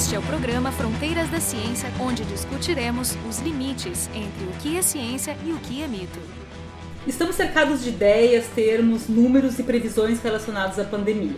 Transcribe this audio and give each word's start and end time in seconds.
Este 0.00 0.14
é 0.14 0.18
o 0.18 0.22
programa 0.22 0.72
Fronteiras 0.72 1.28
da 1.28 1.38
Ciência, 1.40 1.92
onde 2.00 2.24
discutiremos 2.24 3.18
os 3.28 3.38
limites 3.40 4.08
entre 4.14 4.44
o 4.46 4.52
que 4.58 4.78
é 4.78 4.80
ciência 4.80 5.36
e 5.44 5.52
o 5.52 5.58
que 5.58 5.82
é 5.82 5.86
mito. 5.86 6.18
Estamos 7.06 7.36
cercados 7.36 7.84
de 7.84 7.90
ideias, 7.90 8.46
termos, 8.54 9.08
números 9.08 9.58
e 9.58 9.62
previsões 9.62 10.18
relacionados 10.22 10.78
à 10.78 10.84
pandemia. 10.84 11.36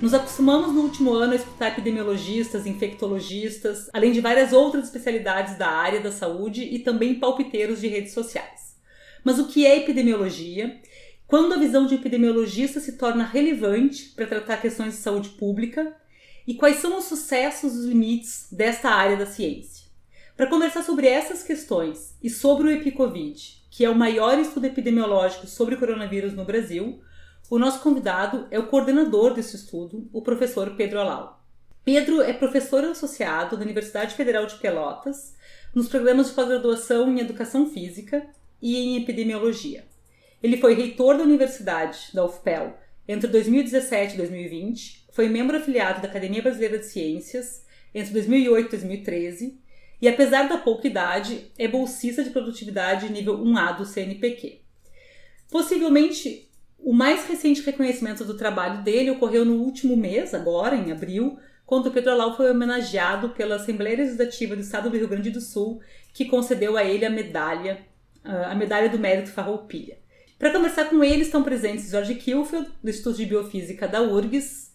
Nos 0.00 0.12
acostumamos 0.12 0.74
no 0.74 0.80
último 0.80 1.14
ano 1.14 1.32
a 1.32 1.36
escutar 1.36 1.68
epidemiologistas, 1.68 2.66
infectologistas, 2.66 3.88
além 3.92 4.10
de 4.10 4.20
várias 4.20 4.52
outras 4.52 4.86
especialidades 4.86 5.56
da 5.56 5.68
área 5.68 6.00
da 6.00 6.10
saúde 6.10 6.64
e 6.64 6.80
também 6.80 7.20
palpiteiros 7.20 7.80
de 7.80 7.86
redes 7.86 8.12
sociais. 8.12 8.76
Mas 9.22 9.38
o 9.38 9.46
que 9.46 9.64
é 9.64 9.76
epidemiologia? 9.76 10.76
Quando 11.24 11.54
a 11.54 11.56
visão 11.56 11.86
de 11.86 11.94
epidemiologista 11.94 12.80
se 12.80 12.98
torna 12.98 13.24
relevante 13.24 14.06
para 14.16 14.26
tratar 14.26 14.60
questões 14.60 14.94
de 14.94 14.98
saúde 14.98 15.28
pública 15.28 16.01
e 16.46 16.54
quais 16.54 16.76
são 16.76 16.98
os 16.98 17.04
sucessos 17.04 17.74
e 17.74 17.78
os 17.78 17.84
limites 17.84 18.48
desta 18.50 18.90
área 18.90 19.16
da 19.16 19.26
ciência. 19.26 19.86
Para 20.36 20.48
conversar 20.48 20.82
sobre 20.82 21.06
essas 21.06 21.42
questões 21.42 22.16
e 22.22 22.30
sobre 22.30 22.66
o 22.66 22.70
EpiCovid, 22.70 23.62
que 23.70 23.84
é 23.84 23.90
o 23.90 23.94
maior 23.94 24.38
estudo 24.38 24.66
epidemiológico 24.66 25.46
sobre 25.46 25.76
coronavírus 25.76 26.32
no 26.32 26.44
Brasil, 26.44 27.00
o 27.50 27.58
nosso 27.58 27.80
convidado 27.80 28.46
é 28.50 28.58
o 28.58 28.66
coordenador 28.66 29.34
desse 29.34 29.56
estudo, 29.56 30.08
o 30.12 30.22
professor 30.22 30.74
Pedro 30.76 31.00
Alau. 31.00 31.44
Pedro 31.84 32.22
é 32.22 32.32
professor 32.32 32.84
associado 32.84 33.56
da 33.56 33.62
Universidade 33.62 34.14
Federal 34.14 34.46
de 34.46 34.54
Pelotas 34.54 35.34
nos 35.74 35.88
programas 35.88 36.28
de 36.28 36.32
pós-graduação 36.32 37.12
em 37.12 37.20
Educação 37.20 37.68
Física 37.68 38.26
e 38.60 38.76
em 38.76 39.02
Epidemiologia. 39.02 39.84
Ele 40.42 40.56
foi 40.56 40.74
reitor 40.74 41.16
da 41.16 41.24
Universidade, 41.24 42.08
da 42.14 42.24
UFPEL, 42.24 42.78
entre 43.06 43.28
2017 43.28 44.14
e 44.14 44.16
2020 44.16 45.01
foi 45.12 45.28
membro 45.28 45.56
afiliado 45.56 46.00
da 46.00 46.08
Academia 46.08 46.42
Brasileira 46.42 46.78
de 46.78 46.86
Ciências 46.86 47.64
entre 47.94 48.12
2008 48.12 48.66
e 48.66 48.70
2013 48.70 49.62
e, 50.00 50.08
apesar 50.08 50.48
da 50.48 50.58
pouca 50.58 50.88
idade, 50.88 51.52
é 51.56 51.68
bolsista 51.68 52.24
de 52.24 52.30
produtividade 52.30 53.12
nível 53.12 53.38
1A 53.38 53.76
do 53.76 53.86
CNPq. 53.86 54.62
Possivelmente, 55.50 56.50
o 56.78 56.92
mais 56.92 57.26
recente 57.26 57.62
reconhecimento 57.62 58.24
do 58.24 58.36
trabalho 58.36 58.82
dele 58.82 59.10
ocorreu 59.10 59.44
no 59.44 59.62
último 59.62 59.96
mês, 59.96 60.34
agora, 60.34 60.74
em 60.74 60.90
abril, 60.90 61.38
quando 61.66 61.86
o 61.86 61.90
Petrolau 61.92 62.36
foi 62.36 62.50
homenageado 62.50 63.28
pela 63.30 63.56
Assembleia 63.56 63.98
Legislativa 63.98 64.56
do 64.56 64.62
Estado 64.62 64.90
do 64.90 64.96
Rio 64.96 65.08
Grande 65.08 65.30
do 65.30 65.40
Sul, 65.40 65.80
que 66.12 66.24
concedeu 66.24 66.76
a 66.76 66.82
ele 66.82 67.04
a 67.04 67.10
medalha, 67.10 67.86
a 68.24 68.54
medalha 68.54 68.88
do 68.88 68.98
mérito 68.98 69.30
Farroupilha. 69.30 69.98
Para 70.38 70.50
conversar 70.50 70.86
com 70.86 71.04
ele 71.04 71.22
estão 71.22 71.44
presentes 71.44 71.90
Jorge 71.90 72.16
Kilfield, 72.16 72.68
do 72.82 72.90
Instituto 72.90 73.18
de 73.18 73.26
Biofísica 73.26 73.86
da 73.86 74.02
URGS, 74.02 74.71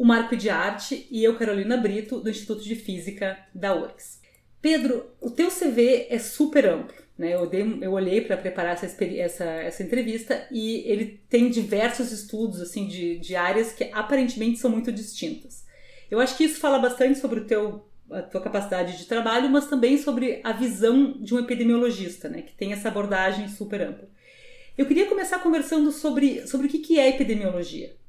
o 0.00 0.04
Marco 0.06 0.34
de 0.34 0.48
Arte 0.48 1.06
e 1.10 1.22
eu, 1.22 1.36
Carolina 1.36 1.76
Brito, 1.76 2.20
do 2.20 2.30
Instituto 2.30 2.64
de 2.64 2.74
Física 2.74 3.38
da 3.54 3.74
URGS. 3.74 4.18
Pedro, 4.62 5.10
o 5.20 5.28
teu 5.28 5.50
CV 5.50 6.06
é 6.08 6.18
super 6.18 6.66
amplo. 6.66 6.96
Né? 7.18 7.34
Eu, 7.34 7.46
dei, 7.46 7.78
eu 7.82 7.92
olhei 7.92 8.22
para 8.22 8.38
preparar 8.38 8.72
essa, 8.72 8.86
essa, 9.04 9.44
essa 9.44 9.82
entrevista 9.82 10.48
e 10.50 10.90
ele 10.90 11.20
tem 11.28 11.50
diversos 11.50 12.12
estudos 12.12 12.62
assim 12.62 12.86
de, 12.86 13.18
de 13.18 13.36
áreas 13.36 13.74
que 13.74 13.90
aparentemente 13.92 14.58
são 14.58 14.70
muito 14.70 14.90
distintas. 14.90 15.66
Eu 16.10 16.18
acho 16.18 16.34
que 16.34 16.44
isso 16.44 16.60
fala 16.60 16.78
bastante 16.78 17.18
sobre 17.18 17.40
o 17.40 17.44
teu, 17.44 17.86
a 18.10 18.22
tua 18.22 18.40
capacidade 18.40 18.96
de 18.96 19.04
trabalho, 19.04 19.50
mas 19.50 19.66
também 19.66 19.98
sobre 19.98 20.40
a 20.42 20.52
visão 20.52 21.12
de 21.20 21.34
um 21.34 21.38
epidemiologista, 21.38 22.26
né? 22.26 22.40
que 22.40 22.54
tem 22.54 22.72
essa 22.72 22.88
abordagem 22.88 23.48
super 23.48 23.82
ampla. 23.82 24.08
Eu 24.78 24.86
queria 24.86 25.04
começar 25.04 25.40
conversando 25.40 25.92
sobre, 25.92 26.46
sobre 26.46 26.68
o 26.68 26.70
que 26.70 26.98
é 26.98 27.10
epidemiologia. 27.10 27.99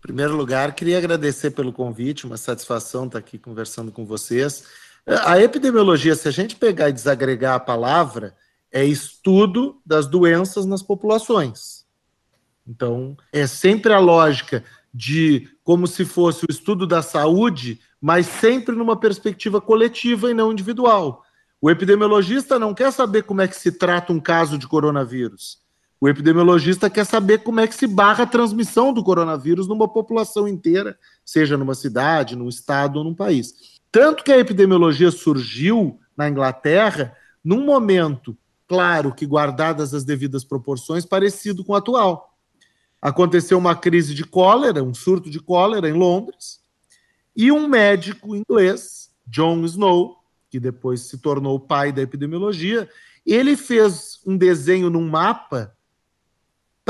Em 0.00 0.08
primeiro 0.10 0.34
lugar, 0.34 0.74
queria 0.74 0.96
agradecer 0.96 1.50
pelo 1.50 1.74
convite, 1.74 2.24
uma 2.24 2.38
satisfação 2.38 3.04
estar 3.04 3.18
aqui 3.18 3.38
conversando 3.38 3.92
com 3.92 4.06
vocês. 4.06 4.64
A 5.06 5.38
epidemiologia, 5.38 6.16
se 6.16 6.26
a 6.26 6.30
gente 6.30 6.56
pegar 6.56 6.88
e 6.88 6.92
desagregar 6.94 7.54
a 7.54 7.60
palavra, 7.60 8.34
é 8.72 8.82
estudo 8.82 9.78
das 9.84 10.06
doenças 10.06 10.64
nas 10.64 10.82
populações. 10.82 11.84
Então, 12.66 13.14
é 13.30 13.46
sempre 13.46 13.92
a 13.92 13.98
lógica 13.98 14.64
de 14.92 15.46
como 15.62 15.86
se 15.86 16.06
fosse 16.06 16.46
o 16.46 16.50
estudo 16.50 16.86
da 16.86 17.02
saúde, 17.02 17.78
mas 18.00 18.24
sempre 18.24 18.74
numa 18.74 18.98
perspectiva 18.98 19.60
coletiva 19.60 20.30
e 20.30 20.34
não 20.34 20.50
individual. 20.50 21.22
O 21.60 21.70
epidemiologista 21.70 22.58
não 22.58 22.72
quer 22.72 22.90
saber 22.90 23.24
como 23.24 23.42
é 23.42 23.48
que 23.48 23.54
se 23.54 23.70
trata 23.70 24.14
um 24.14 24.18
caso 24.18 24.56
de 24.56 24.66
coronavírus. 24.66 25.60
O 26.00 26.08
epidemiologista 26.08 26.88
quer 26.88 27.04
saber 27.04 27.42
como 27.42 27.60
é 27.60 27.66
que 27.66 27.74
se 27.74 27.86
barra 27.86 28.24
a 28.24 28.26
transmissão 28.26 28.90
do 28.90 29.04
coronavírus 29.04 29.68
numa 29.68 29.86
população 29.86 30.48
inteira, 30.48 30.98
seja 31.22 31.58
numa 31.58 31.74
cidade, 31.74 32.34
num 32.34 32.48
estado 32.48 32.96
ou 32.96 33.04
num 33.04 33.14
país. 33.14 33.78
Tanto 33.92 34.24
que 34.24 34.32
a 34.32 34.38
epidemiologia 34.38 35.10
surgiu 35.10 36.00
na 36.16 36.26
Inglaterra 36.26 37.14
num 37.44 37.66
momento, 37.66 38.34
claro 38.66 39.14
que 39.14 39.26
guardadas 39.26 39.92
as 39.92 40.02
devidas 40.02 40.42
proporções, 40.42 41.04
parecido 41.04 41.62
com 41.62 41.74
o 41.74 41.76
atual. 41.76 42.34
Aconteceu 43.02 43.58
uma 43.58 43.76
crise 43.76 44.14
de 44.14 44.24
cólera, 44.24 44.82
um 44.82 44.94
surto 44.94 45.28
de 45.28 45.38
cólera 45.38 45.86
em 45.86 45.92
Londres, 45.92 46.60
e 47.36 47.52
um 47.52 47.68
médico 47.68 48.34
inglês, 48.34 49.10
John 49.26 49.64
Snow, 49.64 50.16
que 50.48 50.58
depois 50.58 51.02
se 51.02 51.18
tornou 51.18 51.56
o 51.56 51.60
pai 51.60 51.92
da 51.92 52.00
epidemiologia, 52.00 52.88
ele 53.26 53.54
fez 53.54 54.18
um 54.26 54.36
desenho 54.36 54.88
num 54.88 55.06
mapa 55.08 55.74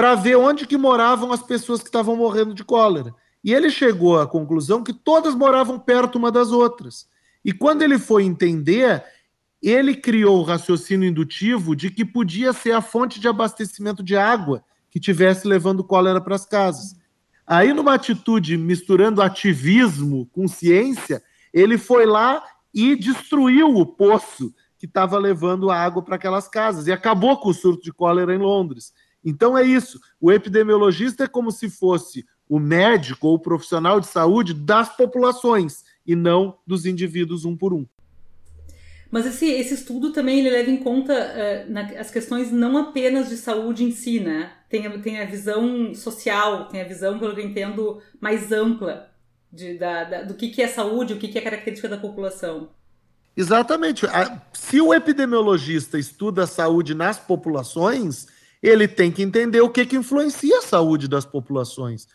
para 0.01 0.15
ver 0.15 0.35
onde 0.35 0.67
que 0.67 0.79
moravam 0.79 1.31
as 1.31 1.43
pessoas 1.43 1.83
que 1.83 1.89
estavam 1.89 2.17
morrendo 2.17 2.55
de 2.55 2.65
cólera. 2.65 3.15
E 3.45 3.53
ele 3.53 3.69
chegou 3.69 4.19
à 4.19 4.27
conclusão 4.27 4.83
que 4.83 4.95
todas 4.95 5.35
moravam 5.35 5.79
perto 5.79 6.17
uma 6.17 6.33
das 6.33 6.53
outras. 6.53 7.07
E 7.45 7.53
quando 7.53 7.83
ele 7.83 7.99
foi 7.99 8.25
entender, 8.25 9.05
ele 9.63 9.95
criou 9.95 10.39
o 10.39 10.43
raciocínio 10.43 11.07
indutivo 11.07 11.77
de 11.77 11.91
que 11.91 12.03
podia 12.03 12.55
ser 12.55 12.73
a 12.73 12.81
fonte 12.81 13.21
de 13.21 13.29
abastecimento 13.29 14.03
de 14.03 14.17
água 14.17 14.65
que 14.91 14.99
tivesse 14.99 15.47
levando 15.47 15.85
cólera 15.85 16.19
para 16.19 16.35
as 16.35 16.47
casas. 16.47 16.97
Aí, 17.47 17.75
numa 17.75 17.93
atitude 17.93 18.57
misturando 18.57 19.21
ativismo 19.21 20.31
com 20.33 20.49
ciência, 20.49 21.23
ele 21.53 21.77
foi 21.77 22.07
lá 22.07 22.43
e 22.73 22.97
destruiu 22.97 23.77
o 23.77 23.85
poço 23.85 24.51
que 24.79 24.87
estava 24.87 25.19
levando 25.19 25.71
a 25.71 25.77
água 25.77 26.03
para 26.03 26.17
aquelas 26.17 26.49
casas 26.49 26.87
e 26.87 26.93
acabou 26.93 27.37
com 27.37 27.51
o 27.51 27.55
surto 27.55 27.83
de 27.83 27.93
cólera 27.93 28.35
em 28.35 28.39
Londres. 28.39 28.95
Então 29.25 29.57
é 29.57 29.65
isso. 29.65 30.01
O 30.21 30.33
epidemiologista 30.33 31.25
é 31.25 31.29
como 31.29 31.51
se 31.51 31.69
fosse 31.69 32.25
o 32.49 32.59
médico 32.59 33.29
ou 33.29 33.35
o 33.35 33.39
profissional 33.39 34.01
de 34.01 34.07
saúde 34.07 34.55
das 34.55 34.97
populações 34.97 35.85
e 36.07 36.17
não 36.17 36.59
dos 36.67 36.87
indivíduos 36.87 37.45
um 37.45 37.57
por 37.57 37.73
um. 37.73 37.87
Mas 39.11 39.27
esse, 39.27 39.47
esse 39.47 39.75
estudo 39.75 40.13
também 40.13 40.39
ele 40.39 40.51
leva 40.51 40.71
em 40.71 40.77
conta 40.77 41.13
uh, 41.13 41.73
na, 41.73 41.83
as 41.99 42.11
questões 42.11 42.53
não 42.53 42.77
apenas 42.77 43.29
de 43.29 43.37
saúde 43.37 43.83
em 43.83 43.91
si, 43.91 44.21
né? 44.21 44.53
Tem, 44.69 44.87
a, 44.87 44.99
tem 45.01 45.21
a 45.21 45.27
visão 45.27 45.93
social, 45.95 46.69
tem 46.69 46.81
a 46.81 46.85
visão, 46.85 47.19
pelo 47.19 47.35
que 47.35 47.41
eu 47.41 47.45
entendo, 47.45 48.01
mais 48.21 48.53
ampla 48.53 49.11
de, 49.53 49.77
da, 49.77 50.05
da, 50.05 50.23
do 50.23 50.35
que, 50.35 50.49
que 50.49 50.63
é 50.63 50.69
saúde, 50.69 51.13
o 51.13 51.19
que, 51.19 51.27
que 51.27 51.39
é 51.39 51.41
característica 51.41 51.89
da 51.89 51.97
população. 51.97 52.71
Exatamente. 53.37 54.07
Se 54.53 54.81
o 54.81 54.95
epidemiologista 54.95 55.99
estuda 55.99 56.45
a 56.45 56.47
saúde 56.47 56.95
nas 56.95 57.19
populações, 57.19 58.27
ele 58.63 58.87
tem 58.87 59.11
que 59.11 59.23
entender 59.23 59.61
o 59.61 59.71
que, 59.71 59.87
que 59.87 59.97
influencia 59.97 60.59
a 60.59 60.63
saúde 60.63 61.09
das 61.09 61.25
populações. 61.25 62.07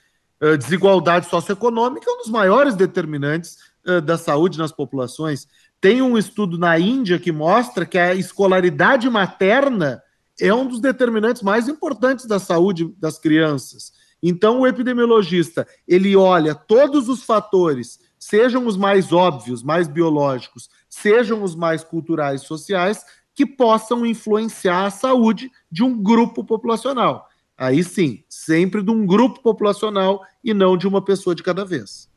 Uh, 0.42 0.58
desigualdade 0.58 1.30
socioeconômica 1.30 2.10
é 2.10 2.14
um 2.14 2.18
dos 2.18 2.30
maiores 2.30 2.76
determinantes 2.76 3.58
uh, 3.88 4.02
da 4.02 4.18
saúde 4.18 4.58
nas 4.58 4.72
populações. 4.72 5.48
Tem 5.80 6.02
um 6.02 6.18
estudo 6.18 6.58
na 6.58 6.78
Índia 6.80 7.20
que 7.20 7.32
mostra 7.32 7.86
que 7.86 7.98
a 7.98 8.14
escolaridade 8.14 9.10
materna 9.10 10.02
é 10.40 10.54
um 10.54 10.68
dos 10.68 10.80
determinantes 10.80 11.42
mais 11.42 11.68
importantes 11.68 12.26
da 12.26 12.40
saúde 12.40 12.94
das 13.00 13.18
crianças. 13.18 13.94
Então, 14.22 14.62
o 14.62 14.68
epidemiologista 14.68 15.68
ele 15.88 16.16
olha 16.16 16.56
todos 16.56 17.08
os 17.10 17.24
fatores, 17.24 18.00
sejam 18.18 18.66
os 18.66 18.76
mais 18.76 19.14
óbvios, 19.14 19.64
mais 19.64 19.88
biológicos, 19.88 20.70
sejam 20.90 21.44
os 21.44 21.56
mais 21.56 21.84
culturais 21.84 22.42
sociais, 22.42 23.06
que 23.36 23.46
possam 23.46 24.06
influenciar 24.06 24.86
a 24.86 24.90
saúde 24.90 25.52
de 25.70 25.84
um 25.84 26.02
grupo 26.02 26.44
populacional. 26.44 27.28
Aí 27.58 27.84
sim, 27.84 28.24
sempre 28.30 28.82
de 28.82 28.90
um 28.92 29.06
grupo 29.06 29.42
populacional 29.42 30.26
e 30.44 30.54
não 30.54 30.78
de 30.78 30.88
uma 30.88 31.04
pessoa 31.04 31.36
de 31.36 31.44
cada 31.44 31.66
vez. 31.66 32.10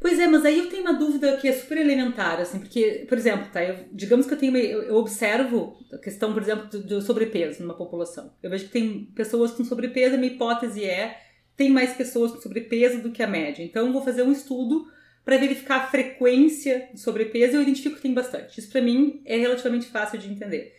Pois 0.00 0.18
é, 0.18 0.26
mas 0.26 0.46
aí 0.46 0.58
eu 0.58 0.70
tenho 0.70 0.82
uma 0.82 0.94
dúvida 0.94 1.36
que 1.36 1.46
é 1.46 1.52
super 1.52 1.76
elementar, 1.76 2.40
assim, 2.40 2.58
porque, 2.58 3.04
por 3.06 3.18
exemplo, 3.18 3.50
tá, 3.52 3.62
eu, 3.62 3.84
digamos 3.92 4.26
que 4.26 4.32
eu 4.32 4.38
tenho, 4.38 4.56
eu 4.56 4.96
observo 4.96 5.76
a 5.92 5.98
questão, 5.98 6.32
por 6.32 6.40
exemplo, 6.40 6.68
do, 6.70 6.82
do, 6.82 7.02
sobrepeso 7.02 7.62
numa 7.62 7.74
população. 7.74 8.32
Eu 8.42 8.48
vejo 8.48 8.64
que 8.64 8.72
tem 8.72 9.04
pessoas 9.14 9.50
com 9.50 9.62
sobrepeso, 9.62 10.14
a 10.14 10.18
minha 10.18 10.32
hipótese 10.32 10.84
é 10.84 11.18
tem 11.54 11.70
mais 11.70 11.92
pessoas 11.92 12.32
com 12.32 12.40
sobrepeso 12.40 13.02
do 13.02 13.12
que 13.12 13.22
a 13.22 13.26
média. 13.26 13.62
Então, 13.62 13.86
eu 13.86 13.92
vou 13.92 14.02
fazer 14.02 14.22
um 14.22 14.32
estudo 14.32 14.86
para 15.30 15.38
verificar 15.38 15.76
a 15.76 15.86
frequência 15.86 16.88
de 16.92 16.98
sobrepeso, 16.98 17.54
eu 17.54 17.62
identifico 17.62 17.94
que 17.94 18.02
tem 18.02 18.12
bastante. 18.12 18.58
Isso 18.58 18.68
para 18.68 18.82
mim 18.82 19.22
é 19.24 19.36
relativamente 19.36 19.86
fácil 19.86 20.18
de 20.18 20.28
entender. 20.28 20.74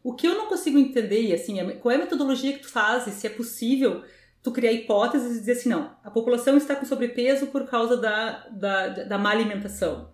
O 0.00 0.14
que 0.14 0.28
eu 0.28 0.38
não 0.38 0.46
consigo 0.46 0.78
entender, 0.78 1.34
assim, 1.34 1.58
é 1.58 1.72
qual 1.72 1.90
é 1.90 1.96
a 1.96 1.98
metodologia 1.98 2.52
que 2.52 2.60
tu 2.60 2.68
fazes, 2.68 3.14
se 3.14 3.26
é 3.26 3.30
possível 3.30 4.04
tu 4.44 4.52
criar 4.52 4.70
hipóteses 4.70 5.36
e 5.36 5.40
dizer 5.40 5.52
assim, 5.52 5.68
não, 5.70 5.90
a 6.04 6.10
população 6.12 6.56
está 6.56 6.76
com 6.76 6.86
sobrepeso 6.86 7.48
por 7.48 7.66
causa 7.66 7.96
da, 7.96 8.46
da, 8.48 8.88
da 8.90 9.18
má 9.18 9.30
alimentação. 9.30 10.08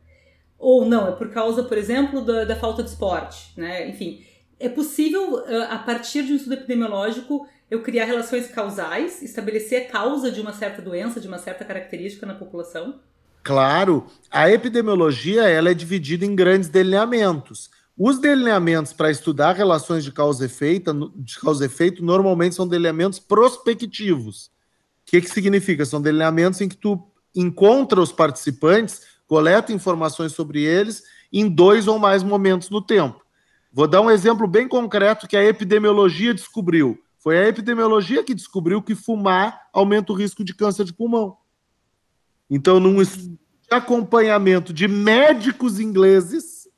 Ou 0.58 0.86
não, 0.86 1.08
é 1.08 1.12
por 1.12 1.30
causa, 1.30 1.62
por 1.62 1.76
exemplo, 1.76 2.24
da, 2.24 2.46
da 2.46 2.56
falta 2.56 2.82
de 2.82 2.88
esporte, 2.88 3.52
né? 3.60 3.86
Enfim, 3.90 4.24
é 4.58 4.70
possível, 4.70 5.44
a 5.68 5.76
partir 5.76 6.22
de 6.22 6.32
um 6.32 6.36
estudo 6.36 6.54
epidemiológico, 6.54 7.46
eu 7.70 7.82
criar 7.82 8.06
relações 8.06 8.48
causais, 8.48 9.20
estabelecer 9.20 9.82
a 9.82 9.90
causa 9.90 10.32
de 10.32 10.40
uma 10.40 10.54
certa 10.54 10.80
doença, 10.80 11.20
de 11.20 11.28
uma 11.28 11.38
certa 11.38 11.62
característica 11.62 12.24
na 12.24 12.34
população? 12.34 12.98
Claro, 13.42 14.06
a 14.30 14.50
epidemiologia 14.50 15.42
ela 15.48 15.70
é 15.70 15.74
dividida 15.74 16.24
em 16.24 16.34
grandes 16.34 16.68
delineamentos. 16.68 17.70
Os 17.98 18.18
delineamentos 18.18 18.92
para 18.92 19.10
estudar 19.10 19.54
relações 19.54 20.04
de 20.04 20.12
causa 20.12 20.46
efeito, 20.46 21.12
de 21.16 21.38
causa 21.38 21.64
efeito 21.64 22.04
normalmente 22.04 22.54
são 22.54 22.66
delineamentos 22.66 23.18
prospectivos. 23.18 24.46
O 24.46 24.50
que, 25.06 25.20
que 25.20 25.28
significa? 25.28 25.84
São 25.84 26.00
delineamentos 26.00 26.60
em 26.60 26.68
que 26.68 26.76
tu 26.76 27.02
encontra 27.34 28.00
os 28.00 28.12
participantes, 28.12 29.02
coleta 29.26 29.72
informações 29.72 30.32
sobre 30.32 30.62
eles 30.62 31.02
em 31.32 31.48
dois 31.48 31.88
ou 31.88 31.98
mais 31.98 32.22
momentos 32.22 32.70
no 32.70 32.80
tempo. 32.80 33.20
Vou 33.72 33.88
dar 33.88 34.00
um 34.00 34.10
exemplo 34.10 34.46
bem 34.46 34.68
concreto 34.68 35.26
que 35.26 35.36
a 35.36 35.44
epidemiologia 35.44 36.32
descobriu. 36.32 36.98
Foi 37.18 37.38
a 37.38 37.48
epidemiologia 37.48 38.22
que 38.22 38.34
descobriu 38.34 38.82
que 38.82 38.94
fumar 38.94 39.62
aumenta 39.72 40.12
o 40.12 40.16
risco 40.16 40.44
de 40.44 40.54
câncer 40.54 40.84
de 40.84 40.92
pulmão. 40.92 41.36
Então, 42.50 42.78
num 42.78 42.96
acompanhamento 43.70 44.72
de 44.72 44.86
médicos 44.86 45.80
ingleses, 45.80 46.68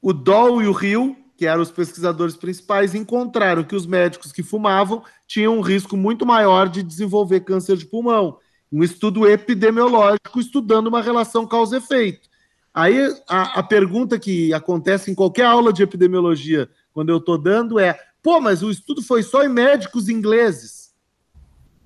o 0.00 0.12
Doll 0.12 0.62
e 0.62 0.68
o 0.68 0.84
Hill, 0.84 1.16
que 1.36 1.46
eram 1.46 1.62
os 1.62 1.70
pesquisadores 1.70 2.36
principais, 2.36 2.94
encontraram 2.94 3.62
que 3.62 3.76
os 3.76 3.86
médicos 3.86 4.32
que 4.32 4.42
fumavam 4.42 5.02
tinham 5.26 5.56
um 5.56 5.60
risco 5.60 5.96
muito 5.96 6.26
maior 6.26 6.68
de 6.68 6.82
desenvolver 6.82 7.40
câncer 7.40 7.76
de 7.76 7.86
pulmão. 7.86 8.38
Um 8.70 8.82
estudo 8.82 9.26
epidemiológico 9.26 10.40
estudando 10.40 10.88
uma 10.88 11.00
relação 11.00 11.46
causa-efeito. 11.46 12.28
Aí 12.74 12.96
a, 13.28 13.60
a, 13.60 13.62
pergunta 13.62 14.18
que 14.18 14.52
acontece 14.52 15.10
em 15.10 15.14
qualquer 15.14 15.46
aula 15.46 15.72
de 15.72 15.82
epidemiologia, 15.82 16.68
quando 16.92 17.08
eu 17.08 17.16
estou 17.16 17.38
dando, 17.38 17.78
é: 17.78 17.98
pô, 18.22 18.40
mas 18.40 18.62
o 18.62 18.70
estudo 18.70 19.02
foi 19.02 19.22
só 19.22 19.42
em 19.42 19.48
médicos 19.48 20.08
ingleses. 20.08 20.87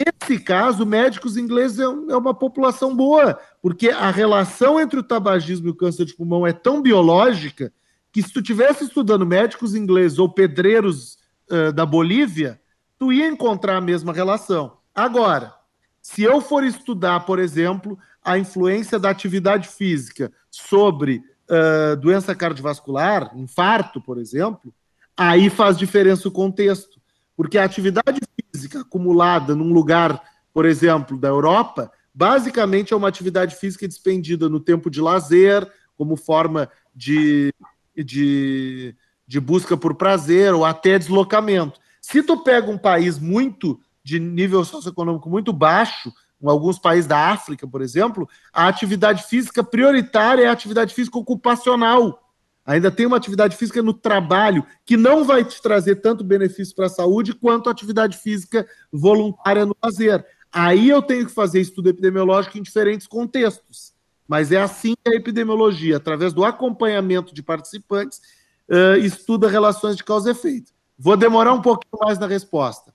Nesse 0.04 0.42
caso, 0.42 0.84
médicos 0.84 1.36
ingleses 1.36 1.78
é, 1.78 1.84
é 1.84 2.16
uma 2.16 2.34
população 2.34 2.94
boa, 2.94 3.38
porque 3.60 3.88
a 3.90 4.10
relação 4.10 4.80
entre 4.80 4.98
o 4.98 5.02
tabagismo 5.02 5.68
e 5.68 5.70
o 5.70 5.74
câncer 5.74 6.04
de 6.04 6.14
pulmão 6.14 6.46
é 6.46 6.52
tão 6.52 6.82
biológica 6.82 7.72
que 8.10 8.22
se 8.22 8.32
tu 8.32 8.42
tivesse 8.42 8.84
estudando 8.84 9.26
médicos 9.26 9.74
ingleses 9.74 10.18
ou 10.18 10.28
pedreiros 10.28 11.18
uh, 11.50 11.72
da 11.72 11.86
Bolívia, 11.86 12.60
tu 12.98 13.12
ia 13.12 13.26
encontrar 13.26 13.76
a 13.76 13.80
mesma 13.80 14.12
relação. 14.12 14.76
Agora, 14.94 15.54
se 16.00 16.22
eu 16.22 16.40
for 16.40 16.64
estudar, 16.64 17.20
por 17.20 17.38
exemplo, 17.38 17.98
a 18.24 18.38
influência 18.38 18.98
da 18.98 19.10
atividade 19.10 19.68
física 19.68 20.32
sobre 20.50 21.22
uh, 21.48 21.96
doença 21.96 22.34
cardiovascular, 22.34 23.32
infarto, 23.36 24.00
por 24.00 24.18
exemplo, 24.18 24.74
aí 25.16 25.48
faz 25.48 25.78
diferença 25.78 26.28
o 26.28 26.32
contexto. 26.32 27.00
Porque 27.42 27.58
a 27.58 27.64
atividade 27.64 28.20
física 28.52 28.82
acumulada 28.82 29.56
num 29.56 29.72
lugar, 29.72 30.22
por 30.54 30.64
exemplo, 30.64 31.18
da 31.18 31.26
Europa, 31.26 31.90
basicamente 32.14 32.94
é 32.94 32.96
uma 32.96 33.08
atividade 33.08 33.56
física 33.56 33.88
despendida 33.88 34.48
no 34.48 34.60
tempo 34.60 34.88
de 34.88 35.00
lazer, 35.00 35.68
como 35.96 36.14
forma 36.14 36.70
de, 36.94 37.52
de, 37.96 38.94
de 39.26 39.40
busca 39.40 39.76
por 39.76 39.96
prazer 39.96 40.54
ou 40.54 40.64
até 40.64 40.96
deslocamento. 40.96 41.80
Se 42.00 42.22
tu 42.22 42.44
pega 42.44 42.70
um 42.70 42.78
país 42.78 43.18
muito 43.18 43.80
de 44.04 44.20
nível 44.20 44.64
socioeconômico 44.64 45.28
muito 45.28 45.52
baixo, 45.52 46.12
em 46.40 46.48
alguns 46.48 46.78
países 46.78 47.08
da 47.08 47.32
África, 47.32 47.66
por 47.66 47.82
exemplo, 47.82 48.28
a 48.52 48.68
atividade 48.68 49.24
física 49.24 49.64
prioritária 49.64 50.44
é 50.44 50.46
a 50.46 50.52
atividade 50.52 50.94
física 50.94 51.18
ocupacional. 51.18 52.21
Ainda 52.64 52.90
tem 52.90 53.06
uma 53.06 53.16
atividade 53.16 53.56
física 53.56 53.82
no 53.82 53.92
trabalho 53.92 54.64
que 54.84 54.96
não 54.96 55.24
vai 55.24 55.44
te 55.44 55.60
trazer 55.60 55.96
tanto 55.96 56.22
benefício 56.22 56.74
para 56.74 56.86
a 56.86 56.90
saúde 56.90 57.34
quanto 57.34 57.68
a 57.68 57.72
atividade 57.72 58.18
física 58.18 58.66
voluntária 58.92 59.66
no 59.66 59.76
lazer. 59.82 60.24
Aí 60.52 60.88
eu 60.88 61.02
tenho 61.02 61.26
que 61.26 61.32
fazer 61.32 61.60
estudo 61.60 61.88
epidemiológico 61.88 62.58
em 62.58 62.62
diferentes 62.62 63.06
contextos. 63.06 63.92
Mas 64.28 64.52
é 64.52 64.60
assim 64.60 64.94
que 65.04 65.12
a 65.12 65.16
epidemiologia, 65.16 65.96
através 65.96 66.32
do 66.32 66.44
acompanhamento 66.44 67.34
de 67.34 67.42
participantes, 67.42 68.20
uh, 68.68 68.96
estuda 68.96 69.48
relações 69.48 69.96
de 69.96 70.04
causa 70.04 70.28
e 70.28 70.32
efeito. 70.32 70.72
Vou 70.96 71.16
demorar 71.16 71.52
um 71.52 71.60
pouquinho 71.60 72.00
mais 72.04 72.18
na 72.18 72.26
resposta. 72.26 72.94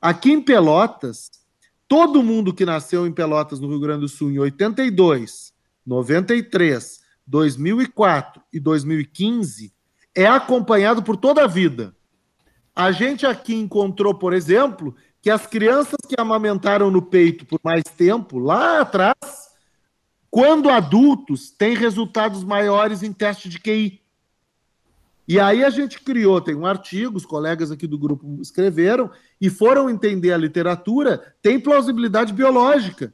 Aqui 0.00 0.30
em 0.30 0.40
Pelotas, 0.40 1.30
todo 1.88 2.22
mundo 2.22 2.54
que 2.54 2.64
nasceu 2.64 3.06
em 3.06 3.12
Pelotas, 3.12 3.58
no 3.58 3.68
Rio 3.68 3.80
Grande 3.80 4.02
do 4.02 4.08
Sul, 4.08 4.30
em 4.30 4.38
82, 4.38 5.52
93, 5.84 7.00
2004 7.28 8.42
e 8.50 8.58
2015 8.58 9.70
é 10.14 10.26
acompanhado 10.26 11.02
por 11.02 11.14
toda 11.16 11.44
a 11.44 11.46
vida. 11.46 11.94
A 12.74 12.90
gente 12.90 13.26
aqui 13.26 13.54
encontrou, 13.54 14.14
por 14.14 14.32
exemplo, 14.32 14.96
que 15.20 15.30
as 15.30 15.46
crianças 15.46 15.98
que 16.08 16.18
amamentaram 16.18 16.90
no 16.90 17.02
peito 17.02 17.44
por 17.44 17.60
mais 17.62 17.84
tempo, 17.84 18.38
lá 18.38 18.80
atrás, 18.80 19.16
quando 20.30 20.70
adultos, 20.70 21.50
têm 21.50 21.74
resultados 21.76 22.42
maiores 22.42 23.02
em 23.02 23.12
teste 23.12 23.48
de 23.48 23.58
QI. 23.58 24.00
E 25.26 25.38
aí 25.38 25.62
a 25.62 25.68
gente 25.68 26.00
criou, 26.00 26.40
tem 26.40 26.54
um 26.54 26.64
artigo, 26.64 27.18
os 27.18 27.26
colegas 27.26 27.70
aqui 27.70 27.86
do 27.86 27.98
grupo 27.98 28.40
escreveram, 28.40 29.10
e 29.38 29.50
foram 29.50 29.90
entender 29.90 30.32
a 30.32 30.38
literatura, 30.38 31.34
tem 31.42 31.60
plausibilidade 31.60 32.32
biológica 32.32 33.12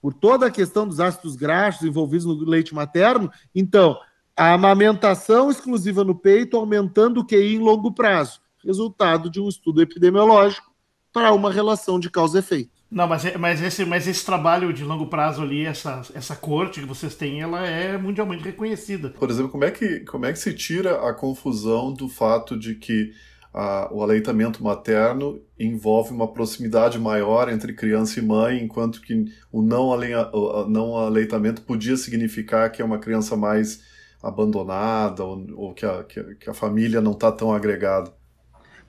por 0.00 0.14
toda 0.14 0.46
a 0.46 0.50
questão 0.50 0.86
dos 0.86 1.00
ácidos 1.00 1.36
graxos 1.36 1.86
envolvidos 1.86 2.26
no 2.26 2.34
leite 2.44 2.74
materno. 2.74 3.30
Então, 3.54 3.98
a 4.36 4.52
amamentação 4.52 5.50
exclusiva 5.50 6.04
no 6.04 6.14
peito 6.14 6.56
aumentando 6.56 7.20
o 7.20 7.26
QI 7.26 7.56
em 7.56 7.58
longo 7.58 7.92
prazo, 7.92 8.40
resultado 8.64 9.28
de 9.28 9.40
um 9.40 9.48
estudo 9.48 9.82
epidemiológico 9.82 10.72
para 11.12 11.32
uma 11.32 11.50
relação 11.50 11.98
de 11.98 12.10
causa 12.10 12.38
e 12.38 12.40
efeito. 12.40 12.78
Não, 12.90 13.06
mas, 13.06 13.24
é, 13.24 13.36
mas, 13.36 13.60
esse, 13.60 13.84
mas 13.84 14.08
esse 14.08 14.24
trabalho 14.24 14.72
de 14.72 14.82
longo 14.82 15.08
prazo 15.08 15.42
ali, 15.42 15.66
essa, 15.66 16.02
essa 16.14 16.34
corte 16.34 16.80
que 16.80 16.86
vocês 16.86 17.14
têm, 17.14 17.40
ela 17.40 17.66
é 17.66 17.98
mundialmente 17.98 18.44
reconhecida. 18.44 19.10
Por 19.10 19.28
exemplo, 19.28 19.50
como 19.50 19.64
é 19.64 19.70
que, 19.70 20.00
como 20.00 20.24
é 20.24 20.32
que 20.32 20.38
se 20.38 20.54
tira 20.54 21.06
a 21.06 21.12
confusão 21.12 21.92
do 21.92 22.08
fato 22.08 22.56
de 22.56 22.74
que 22.74 23.12
a, 23.58 23.92
o 23.92 24.04
aleitamento 24.04 24.62
materno 24.62 25.42
envolve 25.58 26.12
uma 26.12 26.32
proximidade 26.32 26.96
maior 26.96 27.48
entre 27.48 27.72
criança 27.72 28.20
e 28.20 28.22
mãe, 28.22 28.62
enquanto 28.62 29.00
que 29.00 29.24
o 29.50 29.60
não, 29.60 29.88
o 29.88 30.68
não 30.68 30.96
aleitamento 30.96 31.62
podia 31.62 31.96
significar 31.96 32.70
que 32.70 32.80
é 32.80 32.84
uma 32.84 33.00
criança 33.00 33.36
mais 33.36 33.82
abandonada 34.22 35.24
ou, 35.24 35.44
ou 35.56 35.74
que, 35.74 35.84
a, 35.84 36.04
que, 36.04 36.48
a, 36.48 36.54
família 36.54 37.00
não 37.00 37.10
está 37.10 37.32
tão 37.32 37.52
agregada. 37.52 38.14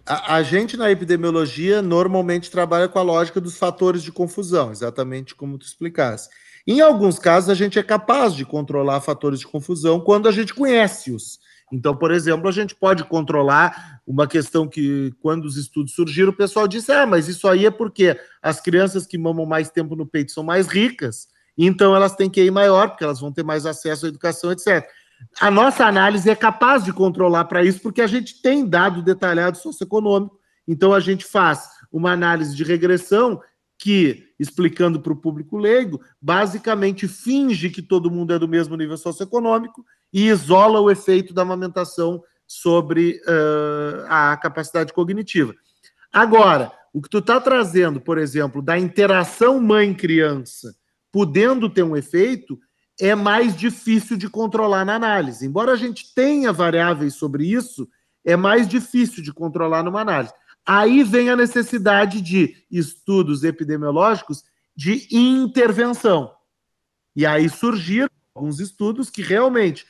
A, 0.05 0.35
a, 0.35 0.43
gente 0.43 0.77
na 0.77 0.91
epidemiologia 0.91 1.81
normalmente 1.81 2.51
trabalha 2.51 2.88
com 2.88 2.99
a 2.99 3.03
lógica 3.03 3.41
dos 3.41 3.57
fatores 3.57 4.03
de 4.03 4.11
confusão, 4.11 4.71
exatamente 4.71 5.33
como 5.33 5.57
tu 5.57 5.65
explicaste. 5.65 6.29
Em 6.67 6.79
alguns 6.79 7.17
casos, 7.17 7.49
a 7.49 7.55
gente 7.55 7.79
é 7.79 7.83
capaz 7.83 8.35
de 8.35 8.45
controlar 8.45 9.01
fatores 9.01 9.39
de 9.39 9.47
confusão 9.47 9.99
quando 9.99 10.29
a 10.29 10.31
gente 10.31 10.53
conhece-os. 10.53 11.39
Então, 11.71 11.95
por 11.95 12.11
exemplo, 12.11 12.47
a 12.47 12.51
gente 12.51 12.75
pode 12.75 13.03
controlar 13.03 14.01
uma 14.05 14.27
questão 14.27 14.67
que, 14.67 15.13
quando 15.21 15.45
os 15.45 15.55
estudos 15.55 15.93
surgiram, 15.93 16.31
o 16.31 16.35
pessoal 16.35 16.67
disse: 16.67 16.91
ah, 16.91 17.05
mas 17.05 17.27
isso 17.27 17.47
aí 17.47 17.65
é 17.65 17.71
porque 17.71 18.19
as 18.41 18.59
crianças 18.59 19.05
que 19.05 19.17
mamam 19.17 19.45
mais 19.45 19.69
tempo 19.69 19.95
no 19.95 20.05
peito 20.05 20.31
são 20.31 20.43
mais 20.43 20.67
ricas, 20.67 21.27
então 21.57 21.95
elas 21.95 22.15
têm 22.15 22.29
que 22.29 22.43
ir 22.43 22.51
maior, 22.51 22.89
porque 22.89 23.03
elas 23.03 23.19
vão 23.19 23.31
ter 23.31 23.43
mais 23.43 23.65
acesso 23.65 24.05
à 24.05 24.09
educação, 24.09 24.51
etc. 24.51 24.88
A 25.39 25.51
nossa 25.51 25.85
análise 25.85 26.29
é 26.29 26.35
capaz 26.35 26.83
de 26.83 26.93
controlar 26.93 27.45
para 27.45 27.63
isso, 27.63 27.81
porque 27.81 28.01
a 28.01 28.07
gente 28.07 28.41
tem 28.41 28.65
dado 28.65 29.03
detalhado 29.03 29.57
socioeconômico, 29.57 30.39
então 30.67 30.93
a 30.93 30.99
gente 30.99 31.25
faz 31.25 31.67
uma 31.91 32.11
análise 32.11 32.55
de 32.55 32.63
regressão 32.63 33.41
que, 33.77 34.27
explicando 34.38 34.99
para 34.99 35.13
o 35.13 35.15
público 35.15 35.57
leigo, 35.57 36.01
basicamente 36.21 37.07
finge 37.07 37.69
que 37.69 37.81
todo 37.81 38.11
mundo 38.11 38.33
é 38.33 38.39
do 38.39 38.47
mesmo 38.47 38.75
nível 38.75 38.97
socioeconômico 38.97 39.85
e 40.11 40.27
isola 40.27 40.79
o 40.79 40.89
efeito 40.89 41.33
da 41.33 41.41
amamentação 41.41 42.23
sobre 42.47 43.21
uh, 43.27 44.05
a 44.07 44.37
capacidade 44.37 44.91
cognitiva. 44.91 45.53
Agora, 46.11 46.71
o 46.93 47.01
que 47.01 47.09
tu 47.09 47.19
está 47.19 47.39
trazendo, 47.39 48.01
por 48.01 48.17
exemplo, 48.17 48.61
da 48.61 48.77
interação 48.77 49.59
mãe-criança, 49.59 50.75
podendo 51.11 51.69
ter 51.69 51.83
um 51.83 51.95
efeito, 51.95 52.59
é 52.99 53.15
mais 53.15 53.55
difícil 53.55 54.17
de 54.17 54.27
controlar 54.27 54.83
na 54.83 54.95
análise. 54.95 55.45
Embora 55.45 55.71
a 55.71 55.75
gente 55.75 56.13
tenha 56.13 56.51
variáveis 56.51 57.13
sobre 57.13 57.45
isso, 57.45 57.87
é 58.25 58.35
mais 58.35 58.67
difícil 58.67 59.23
de 59.23 59.31
controlar 59.31 59.83
numa 59.83 60.01
análise. 60.01 60.33
Aí 60.65 61.03
vem 61.03 61.29
a 61.29 61.35
necessidade 61.35 62.21
de 62.21 62.55
estudos 62.69 63.43
epidemiológicos 63.43 64.43
de 64.75 65.07
intervenção. 65.11 66.31
E 67.15 67.25
aí 67.25 67.49
surgiram 67.49 68.09
alguns 68.35 68.59
estudos 68.59 69.09
que 69.09 69.21
realmente 69.21 69.85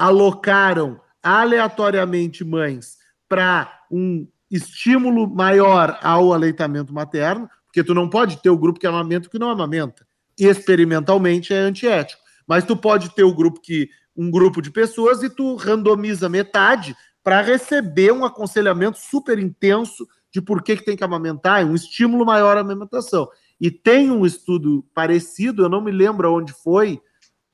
alocaram 0.00 0.98
aleatoriamente 1.22 2.42
mães 2.42 2.96
para 3.28 3.70
um 3.90 4.26
estímulo 4.50 5.28
maior 5.28 5.98
ao 6.02 6.32
aleitamento 6.32 6.90
materno, 6.90 7.50
porque 7.66 7.84
tu 7.84 7.92
não 7.92 8.08
pode 8.08 8.40
ter 8.40 8.48
o 8.48 8.56
grupo 8.56 8.80
que 8.80 8.86
amamenta 8.86 9.26
e 9.26 9.30
que 9.30 9.38
não 9.38 9.50
amamenta. 9.50 10.06
Experimentalmente 10.38 11.52
é 11.52 11.58
antiético. 11.58 12.22
Mas 12.46 12.64
tu 12.64 12.74
pode 12.74 13.14
ter 13.14 13.24
o 13.24 13.34
grupo 13.34 13.60
que 13.60 13.90
um 14.16 14.30
grupo 14.30 14.62
de 14.62 14.70
pessoas 14.70 15.22
e 15.22 15.28
tu 15.28 15.54
randomiza 15.56 16.30
metade 16.30 16.96
para 17.22 17.42
receber 17.42 18.10
um 18.10 18.24
aconselhamento 18.24 18.98
super 18.98 19.38
intenso 19.38 20.08
de 20.32 20.40
por 20.40 20.62
que, 20.62 20.76
que 20.76 20.84
tem 20.84 20.96
que 20.96 21.04
amamentar, 21.04 21.64
um 21.66 21.74
estímulo 21.74 22.24
maior 22.24 22.56
à 22.56 22.60
amamentação. 22.60 23.28
E 23.60 23.70
tem 23.70 24.10
um 24.10 24.24
estudo 24.24 24.82
parecido, 24.94 25.62
eu 25.62 25.68
não 25.68 25.82
me 25.82 25.90
lembro 25.90 26.32
onde 26.32 26.54
foi, 26.54 27.00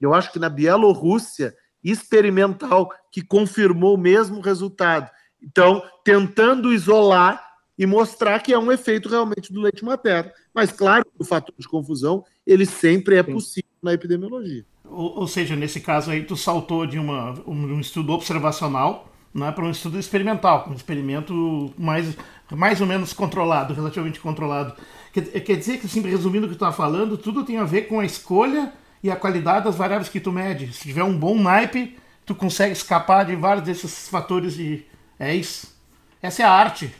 eu 0.00 0.14
acho 0.14 0.32
que 0.32 0.38
na 0.38 0.48
Bielorrússia, 0.48 1.52
experimental, 1.90 2.90
que 3.10 3.22
confirmou 3.22 3.94
o 3.94 3.98
mesmo 3.98 4.40
resultado. 4.40 5.10
Então, 5.42 5.82
tentando 6.04 6.72
isolar 6.72 7.46
e 7.78 7.84
mostrar 7.84 8.40
que 8.40 8.52
é 8.52 8.58
um 8.58 8.72
efeito 8.72 9.08
realmente 9.08 9.52
do 9.52 9.60
leite 9.60 9.84
materno. 9.84 10.30
Mas, 10.54 10.72
claro, 10.72 11.04
o 11.18 11.24
fator 11.24 11.54
de 11.58 11.68
confusão, 11.68 12.24
ele 12.46 12.64
sempre 12.64 13.16
é 13.16 13.22
possível 13.22 13.70
na 13.82 13.92
epidemiologia. 13.92 14.64
Ou, 14.84 15.20
ou 15.20 15.28
seja, 15.28 15.54
nesse 15.54 15.80
caso 15.80 16.10
aí, 16.10 16.24
tu 16.24 16.36
saltou 16.36 16.86
de 16.86 16.98
uma, 16.98 17.34
um, 17.46 17.78
estudo 17.80 18.12
observacional 18.12 19.12
né, 19.34 19.52
para 19.52 19.64
um 19.64 19.70
estudo 19.70 19.98
experimental, 19.98 20.66
um 20.70 20.74
experimento 20.74 21.72
mais, 21.76 22.16
mais 22.50 22.80
ou 22.80 22.86
menos 22.86 23.12
controlado, 23.12 23.74
relativamente 23.74 24.20
controlado. 24.20 24.74
Quer, 25.12 25.24
quer 25.40 25.56
dizer 25.56 25.78
que, 25.78 25.86
assim, 25.86 26.00
resumindo 26.00 26.46
o 26.46 26.48
que 26.48 26.54
tu 26.56 26.64
está 26.64 26.72
falando, 26.72 27.18
tudo 27.18 27.44
tem 27.44 27.58
a 27.58 27.64
ver 27.64 27.82
com 27.82 28.00
a 28.00 28.04
escolha 28.04 28.72
e 29.06 29.10
a 29.10 29.16
qualidade 29.16 29.64
das 29.64 29.76
variáveis 29.76 30.08
que 30.08 30.20
tu 30.20 30.32
mede. 30.32 30.72
Se 30.72 30.82
tiver 30.82 31.04
um 31.04 31.16
bom 31.16 31.40
naipe, 31.40 31.96
tu 32.24 32.34
consegue 32.34 32.72
escapar 32.72 33.24
de 33.24 33.36
vários 33.36 33.64
desses 33.64 34.08
fatores 34.08 34.54
de. 34.54 34.84
É 35.18 35.34
isso. 35.34 35.74
Essa 36.20 36.42
é 36.42 36.44
a 36.44 36.50
arte. 36.50 36.92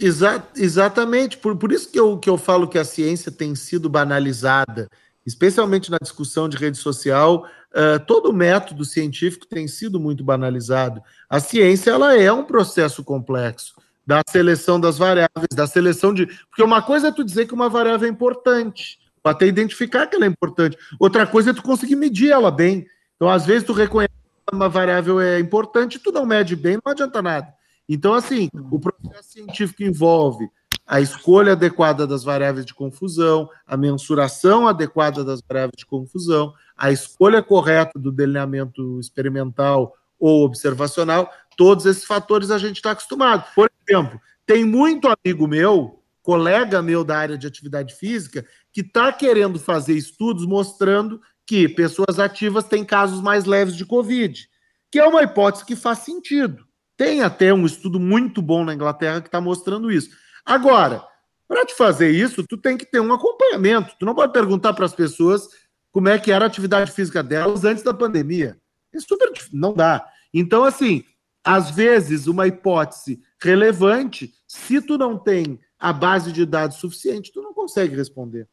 Exa 0.00 0.42
exatamente. 0.56 1.36
Por, 1.36 1.56
por 1.56 1.72
isso 1.72 1.90
que 1.90 2.00
eu, 2.00 2.18
que 2.18 2.28
eu 2.28 2.38
falo 2.38 2.66
que 2.66 2.78
a 2.78 2.84
ciência 2.84 3.30
tem 3.30 3.54
sido 3.54 3.88
banalizada, 3.88 4.88
especialmente 5.26 5.90
na 5.90 5.98
discussão 6.00 6.48
de 6.48 6.56
rede 6.56 6.78
social. 6.78 7.46
Uh, 7.70 8.00
todo 8.06 8.32
método 8.32 8.84
científico 8.86 9.46
tem 9.46 9.68
sido 9.68 10.00
muito 10.00 10.24
banalizado. 10.24 11.02
A 11.28 11.38
ciência 11.38 11.90
ela 11.90 12.16
é 12.16 12.32
um 12.32 12.44
processo 12.44 13.04
complexo 13.04 13.74
da 14.06 14.22
seleção 14.26 14.80
das 14.80 14.96
variáveis, 14.96 15.48
da 15.54 15.66
seleção 15.66 16.14
de. 16.14 16.26
Porque 16.48 16.62
uma 16.62 16.80
coisa 16.80 17.08
é 17.08 17.12
tu 17.12 17.22
dizer 17.22 17.46
que 17.46 17.52
uma 17.52 17.68
variável 17.68 18.08
é 18.08 18.10
importante, 18.10 18.98
até 19.28 19.46
identificar 19.46 20.06
que 20.06 20.16
ela 20.16 20.24
é 20.24 20.28
importante. 20.28 20.76
Outra 20.98 21.26
coisa 21.26 21.50
é 21.50 21.54
tu 21.54 21.62
conseguir 21.62 21.96
medir 21.96 22.30
ela 22.30 22.50
bem. 22.50 22.86
Então, 23.16 23.28
às 23.28 23.46
vezes, 23.46 23.64
tu 23.64 23.72
reconhece 23.72 24.12
que 24.46 24.54
uma 24.54 24.68
variável 24.68 25.20
é 25.20 25.38
importante, 25.38 25.98
tu 25.98 26.12
não 26.12 26.26
mede 26.26 26.54
bem, 26.54 26.78
não 26.84 26.92
adianta 26.92 27.22
nada. 27.22 27.52
Então, 27.88 28.14
assim, 28.14 28.48
o 28.70 28.78
processo 28.78 29.32
científico 29.32 29.82
envolve 29.82 30.48
a 30.86 31.00
escolha 31.00 31.52
adequada 31.52 32.06
das 32.06 32.22
variáveis 32.22 32.64
de 32.64 32.72
confusão, 32.72 33.48
a 33.66 33.76
mensuração 33.76 34.68
adequada 34.68 35.24
das 35.24 35.40
variáveis 35.40 35.78
de 35.78 35.86
confusão, 35.86 36.54
a 36.76 36.92
escolha 36.92 37.42
correta 37.42 37.98
do 37.98 38.12
delineamento 38.12 39.00
experimental 39.00 39.96
ou 40.18 40.44
observacional, 40.44 41.30
todos 41.56 41.86
esses 41.86 42.04
fatores 42.04 42.50
a 42.50 42.58
gente 42.58 42.76
está 42.76 42.92
acostumado. 42.92 43.44
Por 43.54 43.70
exemplo, 43.86 44.20
tem 44.44 44.64
muito 44.64 45.08
amigo 45.08 45.48
meu, 45.48 46.00
colega 46.22 46.80
meu 46.82 47.02
da 47.02 47.16
área 47.18 47.38
de 47.38 47.46
atividade 47.46 47.94
física, 47.94 48.46
que 48.76 48.82
está 48.82 49.10
querendo 49.10 49.58
fazer 49.58 49.94
estudos 49.94 50.44
mostrando 50.44 51.18
que 51.46 51.66
pessoas 51.66 52.18
ativas 52.18 52.66
têm 52.66 52.84
casos 52.84 53.22
mais 53.22 53.46
leves 53.46 53.74
de 53.74 53.86
Covid, 53.86 54.46
que 54.92 54.98
é 54.98 55.06
uma 55.06 55.22
hipótese 55.22 55.64
que 55.64 55.74
faz 55.74 56.00
sentido. 56.00 56.62
Tem 56.94 57.22
até 57.22 57.54
um 57.54 57.64
estudo 57.64 57.98
muito 57.98 58.42
bom 58.42 58.66
na 58.66 58.74
Inglaterra 58.74 59.22
que 59.22 59.28
está 59.28 59.40
mostrando 59.40 59.90
isso. 59.90 60.10
Agora, 60.44 61.02
para 61.48 61.64
te 61.64 61.74
fazer 61.74 62.10
isso, 62.10 62.46
tu 62.46 62.58
tem 62.58 62.76
que 62.76 62.84
ter 62.84 63.00
um 63.00 63.14
acompanhamento. 63.14 63.94
Tu 63.98 64.04
não 64.04 64.14
pode 64.14 64.34
perguntar 64.34 64.74
para 64.74 64.84
as 64.84 64.92
pessoas 64.92 65.48
como 65.90 66.10
é 66.10 66.18
que 66.18 66.30
era 66.30 66.44
a 66.44 66.48
atividade 66.48 66.92
física 66.92 67.22
delas 67.22 67.64
antes 67.64 67.82
da 67.82 67.94
pandemia. 67.94 68.60
É 68.92 69.00
super 69.00 69.32
não 69.54 69.72
dá. 69.72 70.06
Então, 70.34 70.64
assim, 70.64 71.02
às 71.42 71.70
vezes 71.70 72.26
uma 72.26 72.46
hipótese 72.46 73.22
relevante, 73.40 74.34
se 74.46 74.82
tu 74.82 74.98
não 74.98 75.16
tem 75.16 75.58
a 75.78 75.94
base 75.94 76.30
de 76.30 76.44
dados 76.44 76.76
suficiente, 76.76 77.32
tu 77.32 77.40
não 77.40 77.54
consegue 77.54 77.96
responder. 77.96 78.46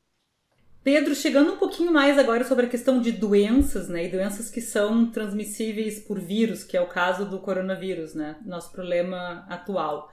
Pedro, 0.84 1.16
chegando 1.16 1.54
um 1.54 1.58
pouquinho 1.58 1.94
mais 1.94 2.20
agora 2.20 2.44
sobre 2.44 2.66
a 2.66 2.70
questão 2.70 3.00
de 3.00 3.12
doenças, 3.12 3.88
né? 3.88 4.06
E 4.06 4.10
doenças 4.10 4.50
que 4.50 4.60
são 4.60 5.10
transmissíveis 5.10 6.00
por 6.00 6.20
vírus, 6.20 6.64
que 6.64 6.76
é 6.76 6.82
o 6.82 6.88
caso 6.88 7.26
do 7.26 7.40
coronavírus, 7.40 8.14
né? 8.14 8.36
Nosso 8.46 8.72
problema 8.72 9.46
atual. 9.50 10.12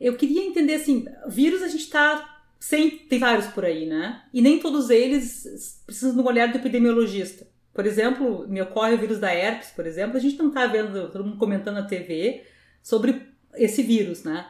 Eu 0.00 0.16
queria 0.16 0.42
entender 0.42 0.74
assim, 0.74 1.06
vírus 1.28 1.62
a 1.62 1.68
gente 1.68 1.84
está 1.84 2.36
sem 2.58 2.90
tem 2.90 3.20
vários 3.20 3.46
por 3.46 3.64
aí, 3.64 3.86
né? 3.86 4.24
E 4.34 4.42
nem 4.42 4.58
todos 4.58 4.90
eles 4.90 5.82
precisam 5.86 6.16
de 6.16 6.20
um 6.20 6.26
olhar 6.26 6.48
do 6.48 6.58
epidemiologista. 6.58 7.46
Por 7.72 7.86
exemplo, 7.86 8.44
me 8.48 8.60
ocorre 8.60 8.94
o 8.94 8.98
vírus 8.98 9.20
da 9.20 9.32
herpes, 9.32 9.70
por 9.70 9.86
exemplo, 9.86 10.16
a 10.16 10.20
gente 10.20 10.36
não 10.36 10.48
está 10.48 10.66
vendo 10.66 11.10
todo 11.12 11.24
mundo 11.24 11.38
comentando 11.38 11.76
na 11.76 11.84
TV 11.84 12.42
sobre 12.82 13.22
esse 13.54 13.84
vírus, 13.84 14.24
né? 14.24 14.48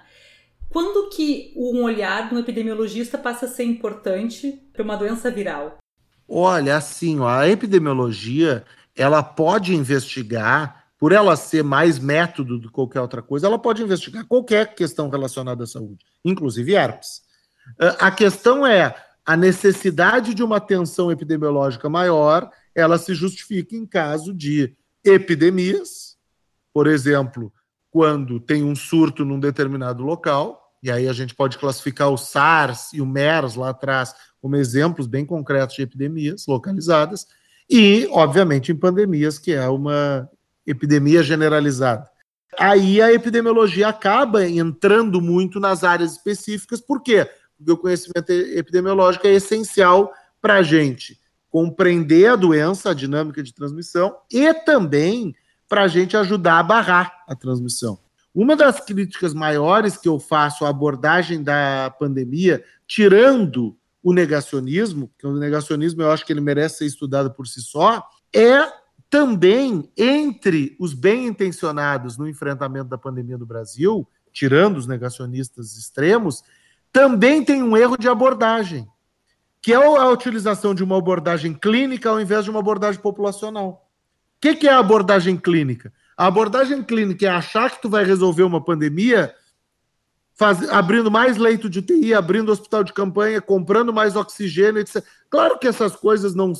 Quando 0.71 1.09
que 1.09 1.53
um 1.57 1.83
olhar 1.83 2.29
de 2.29 2.35
um 2.35 2.39
epidemiologista 2.39 3.17
passa 3.17 3.47
a 3.47 3.49
ser 3.49 3.65
importante 3.65 4.63
para 4.73 4.83
uma 4.83 4.97
doença 4.97 5.31
viral? 5.31 5.79
Olha, 6.29 6.77
assim, 6.77 7.21
ó, 7.21 7.29
a 7.29 7.49
epidemiologia 7.49 8.65
ela 8.95 9.23
pode 9.23 9.75
investigar, 9.75 10.87
por 10.99 11.13
ela 11.13 11.37
ser 11.37 11.63
mais 11.63 11.99
método 11.99 12.59
do 12.59 12.67
que 12.67 12.75
qualquer 12.75 13.01
outra 13.01 13.23
coisa, 13.23 13.47
ela 13.47 13.59
pode 13.59 13.83
investigar 13.83 14.27
qualquer 14.27 14.75
questão 14.75 15.09
relacionada 15.09 15.65
à 15.65 15.67
saúde, 15.67 16.05
inclusive 16.25 16.75
herpes. 16.75 17.23
Ah, 17.79 18.09
a 18.09 18.11
questão 18.11 18.67
é 18.67 18.95
a 19.25 19.37
necessidade 19.37 20.35
de 20.35 20.43
uma 20.43 20.57
atenção 20.57 21.13
epidemiológica 21.13 21.89
maior, 21.89 22.51
ela 22.75 22.99
se 22.99 23.15
justifica 23.15 23.77
em 23.77 23.87
caso 23.87 24.35
de 24.35 24.75
epidemias, 25.05 26.17
por 26.73 26.87
exemplo, 26.87 27.53
quando 27.91 28.39
tem 28.39 28.63
um 28.63 28.75
surto 28.75 29.25
num 29.25 29.41
determinado 29.41 30.03
local, 30.03 30.63
e 30.83 30.91
aí 30.91 31.09
a 31.09 31.13
gente 31.13 31.35
pode 31.35 31.59
classificar 31.59 32.11
o 32.11 32.17
SARS 32.17 32.93
e 32.93 33.01
o 33.01 33.07
MERS 33.07 33.57
lá 33.57 33.71
atrás 33.71 34.15
como 34.41 34.57
exemplos 34.57 35.07
bem 35.07 35.27
concretos 35.27 35.75
de 35.77 35.83
epidemias 35.83 36.47
localizadas, 36.47 37.27
e, 37.69 38.09
obviamente, 38.11 38.73
em 38.73 38.77
pandemias, 38.77 39.39
que 39.39 39.53
é 39.53 39.69
uma 39.69 40.29
epidemia 40.67 41.23
generalizada. 41.23 42.09
Aí 42.59 43.03
a 43.03 43.13
epidemiologia 43.13 43.89
acaba 43.89 44.47
entrando 44.47 45.21
muito 45.21 45.61
nas 45.61 45.85
áreas 45.85 46.13
específicas, 46.13 46.81
por 46.81 47.03
quê? 47.03 47.29
Porque 47.57 47.73
o 47.73 47.77
conhecimento 47.77 48.31
epidemiológico 48.31 49.27
é 49.27 49.33
essencial 49.33 50.13
para 50.41 50.55
a 50.55 50.63
gente 50.63 51.19
compreender 51.51 52.27
a 52.27 52.37
doença, 52.37 52.91
a 52.91 52.95
dinâmica 52.95 53.43
de 53.43 53.55
transmissão, 53.55 54.17
e 54.31 54.53
também 54.55 55.35
para 55.69 55.83
a 55.83 55.89
gente 55.89 56.17
ajudar 56.17 56.59
a 56.59 56.63
barrar 56.63 57.25
a 57.27 57.35
transmissão. 57.35 57.99
Uma 58.35 58.57
das 58.57 58.81
críticas 58.81 59.35
maiores 59.35 59.97
que 59.97 60.09
eu 60.09 60.19
faço 60.19 60.65
à 60.65 60.69
abordagem 60.69 61.43
da 61.43 61.95
pandemia, 61.99 62.65
tirando 62.87 63.77
o 64.03 64.13
negacionismo, 64.13 65.09
porque 65.09 65.27
o 65.27 65.37
negacionismo 65.37 66.03
eu 66.03 66.11
acho 66.11 66.25
que 66.25 66.33
ele 66.33 66.41
merece 66.41 66.79
ser 66.79 66.87
estudado 66.87 67.33
por 67.33 67.47
si 67.47 67.61
só, 67.61 68.03
é 68.33 68.67
também 69.11 69.91
entre 69.97 70.77
os 70.79 70.95
bem 70.95 71.27
intencionados 71.27 72.17
no 72.17 72.29
enfrentamento 72.29 72.89
da 72.89 72.99
pandemia 72.99 73.39
do 73.39 73.47
Brasil, 73.47 74.07
tirando 74.33 74.77
os 74.77 74.87
negacionistas 74.87 75.77
extremos, 75.77 76.43
também 76.93 77.45
tem 77.45 77.63
um 77.63 77.77
erro 77.77 77.97
de 77.97 78.09
abordagem, 78.09 78.87
que 79.61 79.73
é 79.73 79.77
a 79.77 80.09
utilização 80.11 80.75
de 80.75 80.85
uma 80.85 80.99
abordagem 80.99 81.55
clínica 81.55 82.11
ao 82.11 82.21
invés 82.21 82.45
de 82.45 82.51
uma 82.51 82.61
abordagem 82.61 83.01
populacional. 83.01 83.88
O 84.39 84.41
que, 84.41 84.55
que 84.55 84.69
é 84.69 84.73
a 84.73 84.79
abordagem 84.79 85.37
clínica? 85.37 85.93
A 86.17 86.27
abordagem 86.27 86.83
clínica 86.83 87.27
é 87.27 87.29
achar 87.29 87.71
que 87.71 87.83
tu 87.83 87.89
vai 87.89 88.05
resolver 88.05 88.45
uma 88.45 88.65
pandemia 88.65 89.35
faz, 90.39 90.69
abrindo 90.71 91.11
mais 91.11 91.37
leito 91.37 91.69
de 91.69 91.81
UTI, 91.81 92.15
abrindo 92.15 92.53
hospital 92.53 92.85
de 92.85 92.93
campanha, 92.93 93.41
comprando 93.41 93.93
mais 93.93 94.15
oxigênio, 94.15 94.81
etc. 94.81 95.05
Claro 95.29 95.59
que 95.59 95.67
essas 95.67 95.97
coisas 95.97 96.35
não. 96.37 96.53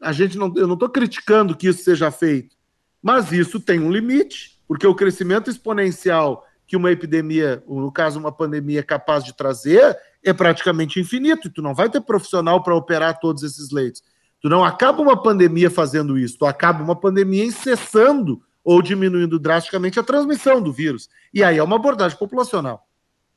A 0.00 0.12
gente 0.12 0.38
não. 0.38 0.52
Eu 0.56 0.66
não 0.66 0.74
estou 0.74 0.88
criticando 0.88 1.54
que 1.54 1.68
isso 1.68 1.84
seja 1.84 2.10
feito, 2.10 2.56
mas 3.02 3.30
isso 3.30 3.60
tem 3.60 3.78
um 3.78 3.92
limite, 3.92 4.58
porque 4.66 4.86
o 4.86 4.94
crescimento 4.94 5.50
exponencial 5.50 6.46
que 6.66 6.76
uma 6.76 6.90
epidemia, 6.90 7.62
no 7.68 7.92
caso 7.92 8.18
uma 8.18 8.32
pandemia, 8.32 8.80
é 8.80 8.82
capaz 8.82 9.24
de 9.24 9.36
trazer 9.36 9.98
é 10.22 10.32
praticamente 10.32 11.00
infinito, 11.00 11.48
e 11.48 11.50
tu 11.50 11.62
não 11.62 11.74
vai 11.74 11.88
ter 11.88 12.00
profissional 12.00 12.62
para 12.62 12.74
operar 12.74 13.18
todos 13.18 13.42
esses 13.42 13.70
leitos. 13.70 14.02
Tu 14.40 14.48
não 14.48 14.64
acaba 14.64 15.02
uma 15.02 15.20
pandemia 15.20 15.70
fazendo 15.70 16.18
isso, 16.18 16.38
tu 16.38 16.46
acaba 16.46 16.82
uma 16.82 16.96
pandemia 16.96 17.44
incessando 17.44 18.42
ou 18.64 18.80
diminuindo 18.80 19.38
drasticamente 19.38 19.98
a 19.98 20.02
transmissão 20.02 20.62
do 20.62 20.72
vírus. 20.72 21.08
E 21.32 21.42
aí 21.42 21.58
é 21.58 21.62
uma 21.62 21.76
abordagem 21.76 22.18
populacional. 22.18 22.86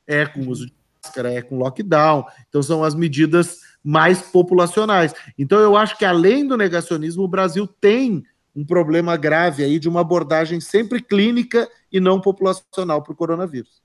É 0.06 0.26
com 0.26 0.48
uso 0.48 0.66
de 0.66 0.74
máscara, 1.02 1.32
é 1.32 1.42
com 1.42 1.58
lockdown. 1.58 2.24
Então 2.48 2.62
são 2.62 2.82
as 2.82 2.94
medidas 2.94 3.60
mais 3.82 4.22
populacionais. 4.22 5.14
Então 5.38 5.58
eu 5.58 5.76
acho 5.76 5.98
que 5.98 6.04
além 6.04 6.46
do 6.46 6.56
negacionismo, 6.56 7.22
o 7.22 7.28
Brasil 7.28 7.66
tem 7.66 8.24
um 8.56 8.64
problema 8.64 9.16
grave 9.16 9.64
aí 9.64 9.78
de 9.78 9.88
uma 9.88 10.00
abordagem 10.00 10.60
sempre 10.60 11.02
clínica 11.02 11.68
e 11.90 12.00
não 12.00 12.20
populacional 12.20 13.02
para 13.02 13.12
o 13.12 13.16
coronavírus. 13.16 13.83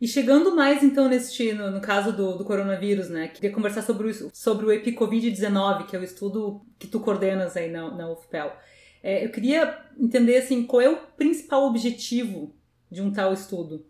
E 0.00 0.08
chegando 0.08 0.56
mais 0.56 0.82
então 0.82 1.08
neste, 1.08 1.52
no, 1.52 1.70
no 1.70 1.80
caso 1.80 2.10
do, 2.12 2.38
do, 2.38 2.44
coronavírus, 2.44 3.10
né? 3.10 3.28
Queria 3.28 3.52
conversar 3.52 3.82
sobre 3.82 4.08
o, 4.08 4.30
sobre 4.32 4.64
o 4.64 4.70
EpiCovid-19, 4.70 5.86
que 5.86 5.94
é 5.94 5.98
o 5.98 6.04
estudo 6.04 6.62
que 6.78 6.86
tu 6.86 7.00
coordenas 7.00 7.54
aí 7.54 7.70
na, 7.70 7.94
na 7.94 8.10
UFPEL. 8.10 8.50
É, 9.02 9.24
eu 9.24 9.30
queria 9.30 9.78
entender 9.98 10.38
assim, 10.38 10.62
qual 10.62 10.80
é 10.80 10.88
o 10.88 10.96
principal 10.96 11.64
objetivo 11.64 12.54
de 12.90 13.02
um 13.02 13.12
tal 13.12 13.34
estudo. 13.34 13.84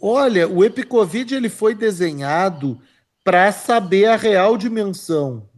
Olha, 0.00 0.48
o 0.48 0.64
EpiCovid 0.64 1.34
ele 1.34 1.48
foi 1.48 1.74
desenhado 1.74 2.80
para 3.22 3.50
saber 3.52 4.06
a 4.06 4.16
real 4.16 4.56
dimensão 4.56 5.48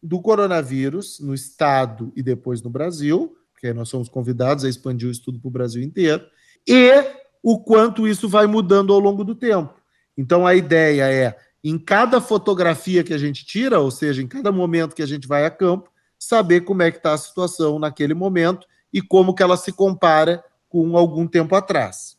do 0.00 0.22
coronavírus 0.22 1.18
no 1.18 1.34
estado 1.34 2.12
e 2.14 2.22
depois 2.22 2.62
no 2.62 2.70
Brasil, 2.70 3.36
porque 3.52 3.72
nós 3.72 3.88
somos 3.88 4.08
convidados 4.08 4.64
a 4.64 4.68
expandir 4.68 5.08
o 5.08 5.12
estudo 5.12 5.40
para 5.40 5.48
o 5.48 5.52
Brasil 5.52 5.82
inteiro, 5.82 6.24
e 6.66 7.04
o 7.42 7.58
quanto 7.58 8.06
isso 8.06 8.28
vai 8.28 8.46
mudando 8.46 8.92
ao 8.92 8.98
longo 8.98 9.24
do 9.24 9.34
tempo. 9.34 9.74
Então 10.16 10.46
a 10.46 10.54
ideia 10.54 11.04
é, 11.04 11.36
em 11.62 11.78
cada 11.78 12.20
fotografia 12.20 13.04
que 13.04 13.14
a 13.14 13.18
gente 13.18 13.44
tira, 13.44 13.80
ou 13.80 13.90
seja, 13.90 14.22
em 14.22 14.26
cada 14.26 14.50
momento 14.50 14.94
que 14.94 15.02
a 15.02 15.06
gente 15.06 15.28
vai 15.28 15.44
a 15.44 15.50
campo, 15.50 15.90
saber 16.18 16.62
como 16.62 16.82
é 16.82 16.90
que 16.90 16.96
está 16.96 17.12
a 17.12 17.18
situação 17.18 17.78
naquele 17.78 18.14
momento 18.14 18.66
e 18.92 19.00
como 19.00 19.34
que 19.34 19.42
ela 19.42 19.56
se 19.56 19.72
compara 19.72 20.42
com 20.68 20.96
algum 20.96 21.26
tempo 21.26 21.54
atrás. 21.54 22.18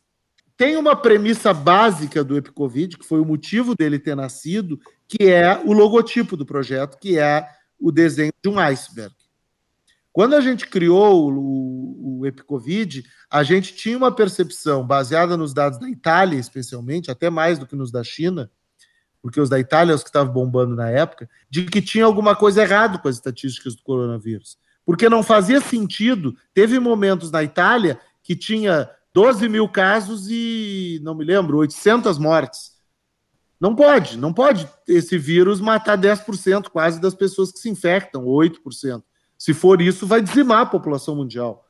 Tem 0.56 0.76
uma 0.76 0.96
premissa 0.96 1.54
básica 1.54 2.24
do 2.24 2.38
EpiCovid, 2.38 2.98
que 2.98 3.06
foi 3.06 3.20
o 3.20 3.26
motivo 3.26 3.76
dele 3.76 3.98
ter 3.98 4.16
nascido, 4.16 4.80
que 5.08 5.30
é 5.30 5.62
o 5.66 5.72
logotipo 5.72 6.36
do 6.36 6.46
projeto, 6.46 6.98
que 6.98 7.18
é 7.18 7.48
o 7.80 7.92
desenho 7.92 8.34
de 8.44 8.50
um 8.50 8.60
iceberg. 8.60 9.14
Quando 10.20 10.36
a 10.36 10.42
gente 10.42 10.68
criou 10.68 11.32
o, 11.32 12.20
o 12.20 12.26
EpiCovid, 12.26 13.06
a 13.32 13.42
gente 13.42 13.74
tinha 13.74 13.98
uma 13.98 14.14
percepção 14.14 14.86
baseada 14.86 15.38
nos 15.38 15.54
dados 15.54 15.80
da 15.80 15.90
Itália, 15.90 16.38
especialmente, 16.38 17.10
até 17.10 17.30
mais 17.30 17.58
do 17.58 17.66
que 17.66 17.74
nos 17.74 17.90
da 17.90 18.04
China, 18.04 18.52
porque 19.22 19.40
os 19.40 19.48
da 19.48 19.58
Itália, 19.58 19.96
os 19.96 20.04
que 20.04 20.10
estavam 20.10 20.34
bombando 20.34 20.76
na 20.76 20.90
época, 20.90 21.30
de 21.50 21.64
que 21.68 21.82
tinha 21.82 22.04
alguma 22.04 22.36
coisa 22.36 22.64
errada 22.64 22.98
com 22.98 23.08
as 23.08 23.16
estatísticas 23.16 23.78
do 23.78 23.82
coronavírus. 23.82 24.58
Porque 24.86 25.08
não 25.08 25.24
fazia 25.24 25.62
sentido. 25.62 26.36
Teve 26.54 26.82
momentos 26.82 27.32
na 27.32 27.42
Itália 27.42 27.98
que 28.22 28.36
tinha 28.36 28.90
12 29.14 29.48
mil 29.48 29.70
casos 29.70 30.28
e, 30.30 31.00
não 31.02 31.16
me 31.16 31.24
lembro, 31.24 31.60
800 31.60 32.18
mortes. 32.18 32.74
Não 33.58 33.74
pode, 33.74 34.18
não 34.18 34.34
pode 34.34 34.68
esse 34.86 35.18
vírus 35.18 35.62
matar 35.62 35.98
10% 35.98 36.68
quase 36.68 37.00
das 37.00 37.16
pessoas 37.16 37.54
que 37.54 37.60
se 37.60 37.70
infectam, 37.70 38.26
8%. 38.26 39.02
Se 39.40 39.54
for 39.54 39.82
isso, 39.82 40.06
vai 40.06 40.22
dizimar 40.22 40.60
a 40.60 40.66
população 40.66 41.16
mundial. 41.16 41.66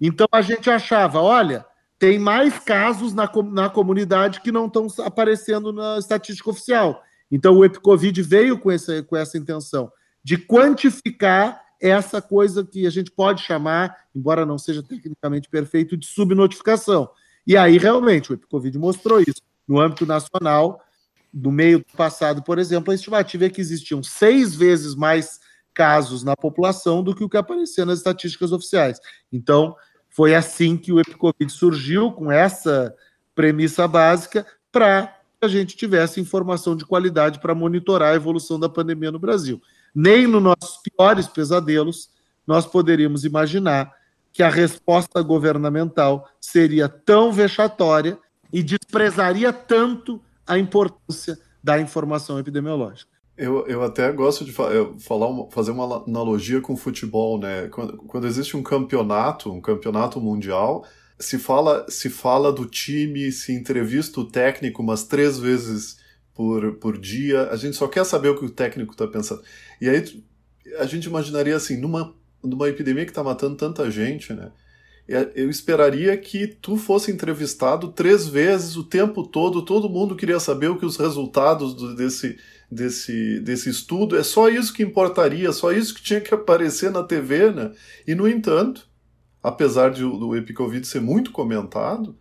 Então 0.00 0.26
a 0.32 0.40
gente 0.40 0.70
achava, 0.70 1.20
olha, 1.20 1.64
tem 1.98 2.18
mais 2.18 2.58
casos 2.58 3.12
na, 3.12 3.30
na 3.52 3.68
comunidade 3.68 4.40
que 4.40 4.50
não 4.50 4.66
estão 4.66 4.88
aparecendo 5.04 5.72
na 5.72 5.98
estatística 5.98 6.50
oficial. 6.50 7.04
Então 7.30 7.54
o 7.56 7.64
EpiCovid 7.64 8.20
veio 8.22 8.58
com 8.58 8.70
essa, 8.70 9.02
com 9.02 9.14
essa 9.14 9.36
intenção 9.36 9.92
de 10.24 10.38
quantificar 10.38 11.60
essa 11.80 12.22
coisa 12.22 12.64
que 12.64 12.86
a 12.86 12.90
gente 12.90 13.10
pode 13.10 13.42
chamar, 13.42 14.06
embora 14.14 14.46
não 14.46 14.56
seja 14.56 14.82
tecnicamente 14.82 15.48
perfeito, 15.48 15.96
de 15.96 16.06
subnotificação. 16.06 17.10
E 17.46 17.56
aí, 17.56 17.76
realmente, 17.76 18.30
o 18.30 18.34
EpiCovid 18.34 18.78
mostrou 18.78 19.20
isso. 19.20 19.42
No 19.66 19.80
âmbito 19.80 20.06
nacional, 20.06 20.80
no 21.34 21.50
meio 21.50 21.80
do 21.80 21.96
passado, 21.96 22.42
por 22.42 22.58
exemplo, 22.58 22.92
a 22.92 22.94
estimativa 22.94 23.46
é 23.46 23.50
que 23.50 23.60
existiam 23.60 24.02
seis 24.02 24.54
vezes 24.54 24.94
mais 24.94 25.40
casos 25.74 26.22
na 26.22 26.36
população 26.36 27.02
do 27.02 27.14
que 27.14 27.24
o 27.24 27.28
que 27.28 27.36
aparecia 27.36 27.84
nas 27.84 27.98
estatísticas 27.98 28.52
oficiais. 28.52 28.98
Então, 29.32 29.76
foi 30.08 30.34
assim 30.34 30.76
que 30.76 30.92
o 30.92 31.00
EpiCovid 31.00 31.50
surgiu, 31.50 32.12
com 32.12 32.30
essa 32.30 32.94
premissa 33.34 33.88
básica, 33.88 34.46
para 34.70 35.06
que 35.06 35.46
a 35.46 35.48
gente 35.48 35.76
tivesse 35.76 36.20
informação 36.20 36.76
de 36.76 36.84
qualidade 36.84 37.40
para 37.40 37.54
monitorar 37.54 38.12
a 38.12 38.16
evolução 38.16 38.60
da 38.60 38.68
pandemia 38.68 39.10
no 39.10 39.18
Brasil. 39.18 39.60
Nem 39.94 40.26
nos 40.26 40.42
nossos 40.42 40.78
piores 40.82 41.26
pesadelos 41.26 42.10
nós 42.46 42.66
poderíamos 42.66 43.24
imaginar 43.24 43.92
que 44.32 44.42
a 44.42 44.48
resposta 44.48 45.22
governamental 45.22 46.28
seria 46.40 46.88
tão 46.88 47.32
vexatória 47.32 48.18
e 48.52 48.62
desprezaria 48.62 49.52
tanto 49.52 50.20
a 50.46 50.58
importância 50.58 51.38
da 51.62 51.80
informação 51.80 52.38
epidemiológica. 52.38 53.11
Eu, 53.36 53.66
eu 53.66 53.82
até 53.82 54.12
gosto 54.12 54.44
de 54.44 54.52
falar 54.52 55.26
uma, 55.26 55.50
fazer 55.50 55.70
uma 55.70 56.04
analogia 56.04 56.60
com 56.60 56.74
o 56.74 56.76
futebol, 56.76 57.38
né? 57.38 57.68
Quando, 57.68 57.96
quando, 57.96 58.26
existe 58.26 58.56
um 58.56 58.62
campeonato, 58.62 59.50
um 59.50 59.60
campeonato 59.60 60.20
mundial, 60.20 60.84
se 61.18 61.38
fala, 61.38 61.86
se 61.88 62.10
fala 62.10 62.52
do 62.52 62.66
time, 62.66 63.32
se 63.32 63.52
entrevista 63.52 64.20
o 64.20 64.28
técnico 64.30 64.82
umas 64.82 65.04
três 65.04 65.38
vezes 65.38 65.96
por, 66.34 66.74
por 66.74 66.98
dia, 66.98 67.48
a 67.50 67.56
gente 67.56 67.76
só 67.76 67.88
quer 67.88 68.04
saber 68.04 68.28
o 68.28 68.38
que 68.38 68.44
o 68.44 68.50
técnico 68.50 68.92
está 68.92 69.06
pensando. 69.06 69.42
E 69.80 69.88
aí 69.88 70.22
a 70.78 70.86
gente 70.86 71.06
imaginaria 71.06 71.56
assim, 71.56 71.76
numa, 71.78 72.14
numa 72.42 72.68
epidemia 72.68 73.04
que 73.04 73.10
está 73.10 73.22
matando 73.22 73.56
tanta 73.56 73.90
gente, 73.90 74.32
né? 74.32 74.50
Eu 75.34 75.50
esperaria 75.50 76.16
que 76.16 76.46
tu 76.46 76.76
fosse 76.76 77.10
entrevistado 77.10 77.88
três 77.88 78.28
vezes 78.28 78.76
o 78.76 78.84
tempo 78.84 79.26
todo, 79.26 79.64
todo 79.64 79.90
mundo 79.90 80.14
queria 80.14 80.38
saber 80.38 80.68
o 80.68 80.78
que 80.78 80.86
os 80.86 80.96
resultados 80.96 81.74
do, 81.74 81.94
desse, 81.96 82.38
desse, 82.72 83.38
desse 83.40 83.68
estudo, 83.68 84.16
é 84.16 84.22
só 84.22 84.48
isso 84.48 84.72
que 84.72 84.82
importaria, 84.82 85.52
só 85.52 85.70
isso 85.72 85.94
que 85.94 86.02
tinha 86.02 86.20
que 86.20 86.34
aparecer 86.34 86.90
na 86.90 87.02
TV, 87.02 87.50
né? 87.50 87.72
E 88.06 88.14
no 88.14 88.26
entanto, 88.26 88.88
apesar 89.42 89.90
de, 89.90 90.00
do 90.00 90.34
Epicovid 90.34 90.86
ser 90.86 91.00
muito 91.00 91.30
comentado, 91.30 92.16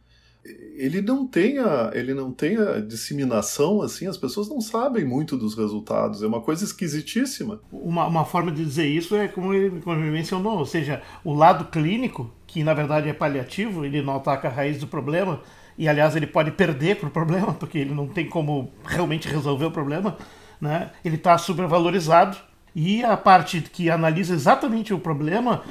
ele 0.75 1.01
não 1.01 1.25
tem 1.27 1.59
a, 1.59 1.91
ele 1.93 2.13
não 2.13 2.31
tem 2.31 2.57
a 2.57 2.79
disseminação 2.79 3.81
assim, 3.81 4.07
as 4.07 4.17
pessoas 4.17 4.49
não 4.49 4.59
sabem 4.59 5.05
muito 5.05 5.37
dos 5.37 5.55
resultados, 5.55 6.23
é 6.23 6.27
uma 6.27 6.41
coisa 6.41 6.65
esquisitíssima. 6.65 7.61
Uma, 7.71 8.07
uma 8.07 8.25
forma 8.25 8.51
de 8.51 8.65
dizer 8.65 8.87
isso 8.87 9.15
é 9.15 9.27
como 9.27 9.53
ele, 9.53 9.79
como 9.81 10.01
ele 10.01 10.11
mencionou, 10.11 10.57
ou 10.57 10.65
seja, 10.65 11.01
o 11.23 11.33
lado 11.33 11.65
clínico, 11.65 12.29
que 12.45 12.63
na 12.63 12.73
verdade 12.73 13.07
é 13.07 13.13
paliativo, 13.13 13.85
ele 13.85 14.01
não 14.01 14.15
ataca 14.15 14.47
a 14.47 14.51
raiz 14.51 14.79
do 14.79 14.87
problema, 14.87 15.41
e 15.77 15.87
aliás 15.87 16.15
ele 16.15 16.27
pode 16.27 16.51
perder 16.51 16.97
para 16.97 17.07
o 17.07 17.11
problema, 17.11 17.53
porque 17.55 17.77
ele 17.77 17.93
não 17.93 18.07
tem 18.07 18.27
como 18.27 18.73
realmente 18.83 19.27
resolver 19.29 19.65
o 19.65 19.71
problema, 19.71 20.17
né? 20.61 20.91
ele 21.03 21.15
está 21.15 21.37
supervalorizado, 21.37 22.37
e 22.73 23.03
a 23.03 23.17
parte 23.17 23.59
que 23.61 23.89
analisa 23.89 24.33
exatamente 24.33 24.93
o 24.93 24.99
problema 24.99 25.63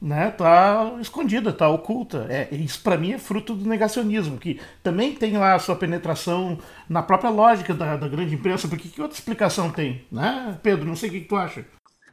né, 0.00 0.30
tá 0.30 0.96
escondida, 1.00 1.52
tá 1.52 1.68
oculta. 1.68 2.26
É, 2.28 2.54
isso 2.54 2.80
para 2.82 2.96
mim 2.96 3.12
é 3.12 3.18
fruto 3.18 3.54
do 3.54 3.68
negacionismo, 3.68 4.38
que 4.38 4.60
também 4.82 5.14
tem 5.14 5.36
lá 5.36 5.54
a 5.54 5.58
sua 5.58 5.74
penetração 5.74 6.58
na 6.88 7.02
própria 7.02 7.30
lógica 7.30 7.72
da, 7.72 7.96
da 7.96 8.06
grande 8.06 8.34
imprensa, 8.34 8.68
porque 8.68 8.88
que 8.88 9.00
outra 9.00 9.16
explicação 9.16 9.70
tem, 9.70 10.04
né? 10.12 10.58
Pedro, 10.62 10.86
não 10.86 10.96
sei 10.96 11.08
o 11.08 11.12
que, 11.12 11.20
que 11.20 11.28
tu 11.28 11.36
acha. 11.36 11.64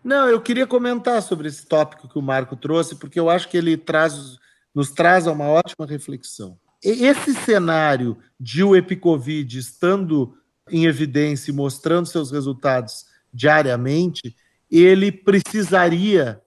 Não, 0.03 0.27
eu 0.27 0.41
queria 0.41 0.65
comentar 0.65 1.21
sobre 1.21 1.47
esse 1.47 1.65
tópico 1.65 2.07
que 2.07 2.17
o 2.17 2.21
Marco 2.21 2.55
trouxe, 2.55 2.95
porque 2.95 3.19
eu 3.19 3.29
acho 3.29 3.49
que 3.49 3.57
ele 3.57 3.77
traz, 3.77 4.37
nos 4.73 4.89
traz 4.89 5.27
a 5.27 5.31
uma 5.31 5.45
ótima 5.45 5.85
reflexão. 5.85 6.57
Esse 6.83 7.35
cenário 7.35 8.17
de 8.39 8.63
o 8.63 8.75
Epicovid 8.75 9.59
estando 9.59 10.35
em 10.69 10.85
evidência 10.85 11.51
e 11.51 11.53
mostrando 11.53 12.05
seus 12.05 12.31
resultados 12.31 13.05
diariamente, 13.33 14.35
ele 14.69 15.11
precisaria 15.11 16.41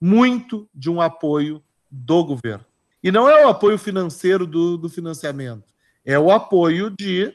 muito 0.00 0.68
de 0.74 0.90
um 0.90 1.00
apoio 1.00 1.62
do 1.90 2.24
governo. 2.24 2.64
E 3.02 3.10
não 3.10 3.28
é 3.28 3.44
o 3.44 3.48
apoio 3.48 3.78
financeiro 3.78 4.46
do, 4.46 4.76
do 4.76 4.88
financiamento, 4.88 5.64
é 6.04 6.18
o 6.18 6.30
apoio 6.30 6.90
de 6.90 7.32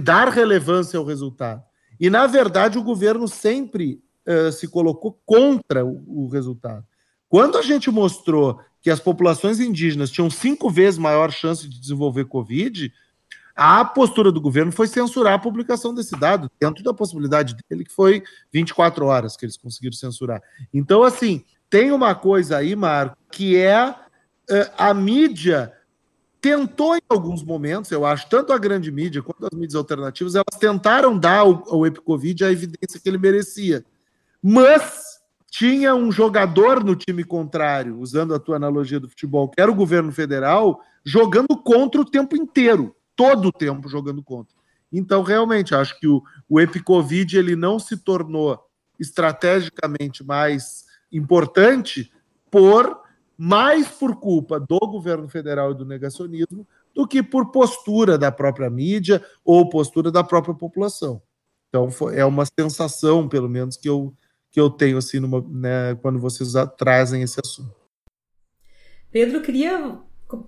dar 0.00 0.28
relevância 0.28 0.98
ao 0.98 1.04
resultado. 1.04 1.62
E, 2.00 2.10
na 2.10 2.26
verdade, 2.26 2.78
o 2.78 2.82
governo 2.82 3.26
sempre 3.26 4.02
uh, 4.26 4.52
se 4.52 4.68
colocou 4.68 5.20
contra 5.24 5.84
o, 5.84 6.24
o 6.24 6.28
resultado. 6.28 6.84
Quando 7.28 7.58
a 7.58 7.62
gente 7.62 7.90
mostrou 7.90 8.60
que 8.80 8.90
as 8.90 9.00
populações 9.00 9.60
indígenas 9.60 10.10
tinham 10.10 10.30
cinco 10.30 10.70
vezes 10.70 10.98
maior 10.98 11.30
chance 11.30 11.68
de 11.68 11.80
desenvolver 11.80 12.26
Covid, 12.26 12.92
a 13.60 13.84
postura 13.84 14.30
do 14.30 14.40
governo 14.40 14.70
foi 14.70 14.86
censurar 14.86 15.32
a 15.32 15.38
publicação 15.38 15.92
desse 15.92 16.14
dado, 16.14 16.48
dentro 16.60 16.84
da 16.84 16.94
possibilidade 16.94 17.56
dele, 17.68 17.84
que 17.84 17.92
foi 17.92 18.22
24 18.52 19.04
horas 19.04 19.36
que 19.36 19.44
eles 19.44 19.56
conseguiram 19.56 19.96
censurar. 19.96 20.40
Então, 20.72 21.02
assim, 21.02 21.44
tem 21.68 21.90
uma 21.90 22.14
coisa 22.14 22.58
aí, 22.58 22.76
Marco, 22.76 23.16
que 23.32 23.56
é 23.56 23.90
uh, 23.90 24.70
a 24.78 24.94
mídia 24.94 25.72
tentou 26.40 26.94
em 26.94 27.00
alguns 27.08 27.42
momentos, 27.42 27.90
eu 27.90 28.06
acho, 28.06 28.28
tanto 28.28 28.52
a 28.52 28.58
grande 28.58 28.92
mídia 28.92 29.22
quanto 29.22 29.44
as 29.52 29.58
mídias 29.58 29.74
alternativas, 29.74 30.36
elas 30.36 30.56
tentaram 30.60 31.18
dar 31.18 31.40
ao, 31.40 31.64
ao 31.68 31.84
Epicovid 31.84 32.44
a 32.44 32.52
evidência 32.52 33.00
que 33.02 33.08
ele 33.08 33.18
merecia. 33.18 33.84
Mas 34.40 35.18
tinha 35.50 35.96
um 35.96 36.12
jogador 36.12 36.84
no 36.84 36.94
time 36.94 37.24
contrário, 37.24 37.98
usando 37.98 38.36
a 38.36 38.38
tua 38.38 38.54
analogia 38.54 39.00
do 39.00 39.08
futebol, 39.08 39.48
que 39.48 39.60
era 39.60 39.68
o 39.68 39.74
governo 39.74 40.12
federal, 40.12 40.80
jogando 41.04 41.56
contra 41.56 42.00
o 42.00 42.04
tempo 42.04 42.36
inteiro, 42.36 42.94
todo 43.18 43.48
o 43.48 43.52
tempo 43.52 43.88
jogando 43.88 44.22
contra. 44.22 44.56
Então, 44.92 45.24
realmente, 45.24 45.74
acho 45.74 45.98
que 45.98 46.06
o, 46.06 46.22
o 46.48 46.60
Epicovid 46.60 47.36
ele 47.36 47.56
não 47.56 47.80
se 47.80 47.96
tornou 47.96 48.64
estrategicamente 48.98 50.24
mais 50.24 50.86
importante 51.10 52.12
por 52.48 53.02
mais 53.36 53.88
por 53.88 54.16
culpa 54.16 54.58
do 54.58 54.78
governo 54.78 55.28
federal 55.28 55.72
e 55.72 55.74
do 55.74 55.84
negacionismo 55.84 56.66
do 56.94 57.06
que 57.06 57.22
por 57.22 57.50
postura 57.50 58.16
da 58.16 58.32
própria 58.32 58.70
mídia 58.70 59.24
ou 59.44 59.68
postura 59.68 60.10
da 60.10 60.24
própria 60.24 60.54
população. 60.54 61.20
Então 61.68 61.88
é 62.12 62.24
uma 62.24 62.44
sensação, 62.58 63.28
pelo 63.28 63.48
menos, 63.48 63.76
que 63.76 63.88
eu, 63.88 64.14
que 64.50 64.60
eu 64.60 64.70
tenho 64.70 64.98
assim 64.98 65.20
numa, 65.20 65.40
né, 65.48 65.94
quando 65.96 66.18
vocês 66.18 66.52
trazem 66.76 67.22
esse 67.22 67.38
assunto. 67.44 67.76
Pedro, 69.10 69.40
queria 69.40 70.00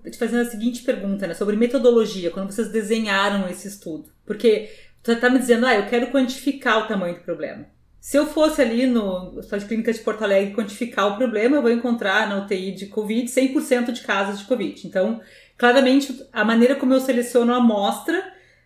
te 0.09 0.17
fazer 0.17 0.39
a 0.39 0.45
seguinte 0.45 0.83
pergunta, 0.83 1.25
né, 1.25 1.33
sobre 1.33 1.55
metodologia, 1.55 2.29
quando 2.29 2.51
vocês 2.51 2.69
desenharam 2.69 3.49
esse 3.49 3.67
estudo. 3.67 4.11
Porque 4.25 4.69
tu 5.01 5.11
está 5.11 5.29
me 5.29 5.39
dizendo, 5.39 5.65
ah, 5.65 5.75
eu 5.75 5.87
quero 5.87 6.11
quantificar 6.11 6.83
o 6.83 6.87
tamanho 6.87 7.15
do 7.15 7.21
problema. 7.21 7.65
Se 7.99 8.17
eu 8.17 8.25
fosse 8.25 8.61
ali 8.61 8.87
no 8.87 9.37
Hospital 9.37 9.59
de 9.59 9.65
Clínica 9.65 9.93
de 9.93 9.99
Porto 9.99 10.23
Alegre 10.23 10.55
quantificar 10.55 11.07
o 11.07 11.17
problema, 11.17 11.57
eu 11.57 11.61
vou 11.61 11.71
encontrar 11.71 12.27
na 12.27 12.43
UTI 12.43 12.71
de 12.71 12.87
Covid 12.87 13.29
100% 13.29 13.91
de 13.91 14.01
casos 14.01 14.39
de 14.39 14.45
Covid. 14.45 14.87
Então, 14.87 15.21
claramente, 15.55 16.25
a 16.33 16.43
maneira 16.43 16.75
como 16.75 16.93
eu 16.93 16.99
seleciono 16.99 17.53
a 17.53 17.57
amostra 17.57 18.23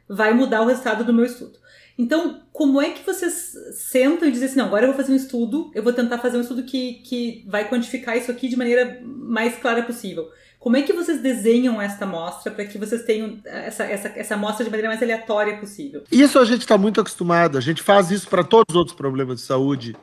vai 0.07 0.33
mudar 0.33 0.61
o 0.61 0.67
resultado 0.67 1.03
do 1.03 1.13
meu 1.13 1.25
estudo. 1.25 1.59
Então, 1.97 2.43
como 2.51 2.81
é 2.81 2.91
que 2.91 3.05
vocês 3.05 3.53
sentam 3.73 4.27
e 4.27 4.31
dizem 4.31 4.47
assim, 4.47 4.57
não, 4.57 4.65
agora 4.65 4.83
eu 4.83 4.89
vou 4.89 4.97
fazer 4.97 5.11
um 5.11 5.17
estudo, 5.17 5.71
eu 5.73 5.83
vou 5.83 5.93
tentar 5.93 6.17
fazer 6.17 6.37
um 6.37 6.41
estudo 6.41 6.63
que, 6.63 6.95
que 7.05 7.45
vai 7.47 7.67
quantificar 7.69 8.17
isso 8.17 8.31
aqui 8.31 8.47
de 8.47 8.57
maneira 8.57 9.01
mais 9.03 9.57
clara 9.57 9.83
possível. 9.83 10.29
Como 10.65 10.77
é 10.77 10.81
que 10.81 10.93
vocês 10.93 11.21
desenham 11.21 11.79
esta 11.79 12.05
amostra 12.05 12.51
para 12.51 12.65
que 12.65 12.75
vocês 12.75 13.03
tenham 13.03 13.37
essa, 13.45 13.83
essa, 13.83 14.07
essa 14.15 14.33
amostra 14.33 14.65
de 14.65 14.71
maneira 14.71 14.87
mais 14.87 14.99
aleatória 14.99 15.57
possível? 15.57 16.03
Isso 16.11 16.39
a 16.39 16.43
gente 16.43 16.61
está 16.61 16.75
muito 16.75 16.99
acostumado. 16.99 17.55
A 17.55 17.61
gente 17.61 17.83
faz 17.83 18.09
isso 18.09 18.27
para 18.27 18.43
todos 18.43 18.73
os 18.73 18.75
outros 18.75 18.97
problemas 18.97 19.41
de 19.41 19.45
saúde 19.45 19.95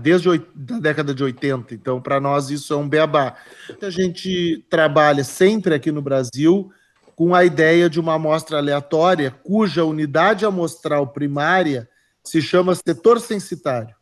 desde 0.00 0.28
a 0.28 0.38
década 0.78 1.12
de 1.12 1.24
80. 1.24 1.74
Então, 1.74 2.00
para 2.00 2.20
nós, 2.20 2.48
isso 2.48 2.72
é 2.72 2.76
um 2.76 2.88
beabá. 2.88 3.34
A 3.82 3.90
gente 3.90 4.64
trabalha 4.70 5.24
sempre 5.24 5.74
aqui 5.74 5.90
no 5.90 6.00
Brasil 6.00 6.70
com 7.16 7.34
a 7.34 7.44
ideia 7.44 7.90
de 7.90 7.98
uma 7.98 8.14
amostra 8.14 8.58
aleatória 8.58 9.32
cuja 9.42 9.84
unidade 9.84 10.44
amostral 10.44 11.08
primária 11.08 11.88
se 12.22 12.40
chama 12.40 12.76
setor 12.76 13.20
censitário, 13.20 13.96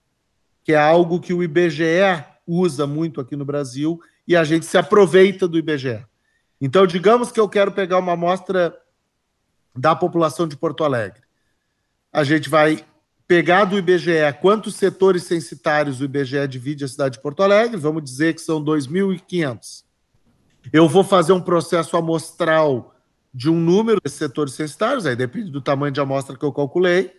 que 0.63 0.75
é 0.75 0.79
algo 0.79 1.21
que 1.21 1.33
o 1.33 1.43
IBGE 1.43 2.23
usa 2.47 2.87
muito 2.87 3.19
aqui 3.19 3.35
no 3.35 3.47
Brasil 3.47 3.99
e 4.27 4.37
a 4.37 4.45
gente 4.45 4.67
se 4.67 4.79
aproveita 4.79 5.49
do 5.49 5.59
IBGE. 5.59 6.05
Então, 6.61 6.87
digamos 6.87 7.33
que 7.33 7.41
eu 7.41 7.49
quero 7.49 7.73
pegar 7.73 7.99
uma 7.99 8.13
amostra 8.13 8.77
da 9.77 9.97
população 9.97 10.47
de 10.47 10.57
Porto 10.57 10.85
Alegre. 10.85 11.23
A 12.13 12.23
gente 12.25 12.49
vai 12.49 12.85
pegar 13.27 13.65
do 13.65 13.79
IBGE 13.79 14.33
quantos 14.41 14.77
setores 14.77 15.25
censitários 15.25 16.01
o 16.01 16.05
IBGE 16.05 16.47
divide 16.47 16.85
a 16.85 16.89
cidade 16.89 17.17
de 17.17 17.23
Porto 17.23 17.43
Alegre, 17.43 17.77
vamos 17.79 18.05
dizer 18.05 18.35
que 18.35 18.41
são 18.41 18.63
2.500. 18.63 19.85
Eu 20.73 20.89
vou 20.89 21.03
fazer 21.03 21.33
um 21.33 21.41
processo 21.41 21.97
amostral 21.97 22.95
de 23.33 23.49
um 23.49 23.59
número 23.59 24.01
de 24.05 24.11
setores 24.11 24.53
censitários, 24.53 25.07
aí 25.07 25.17
depende 25.17 25.51
do 25.51 25.61
tamanho 25.61 25.93
de 25.93 26.01
amostra 26.01 26.37
que 26.37 26.45
eu 26.45 26.53
calculei. 26.53 27.13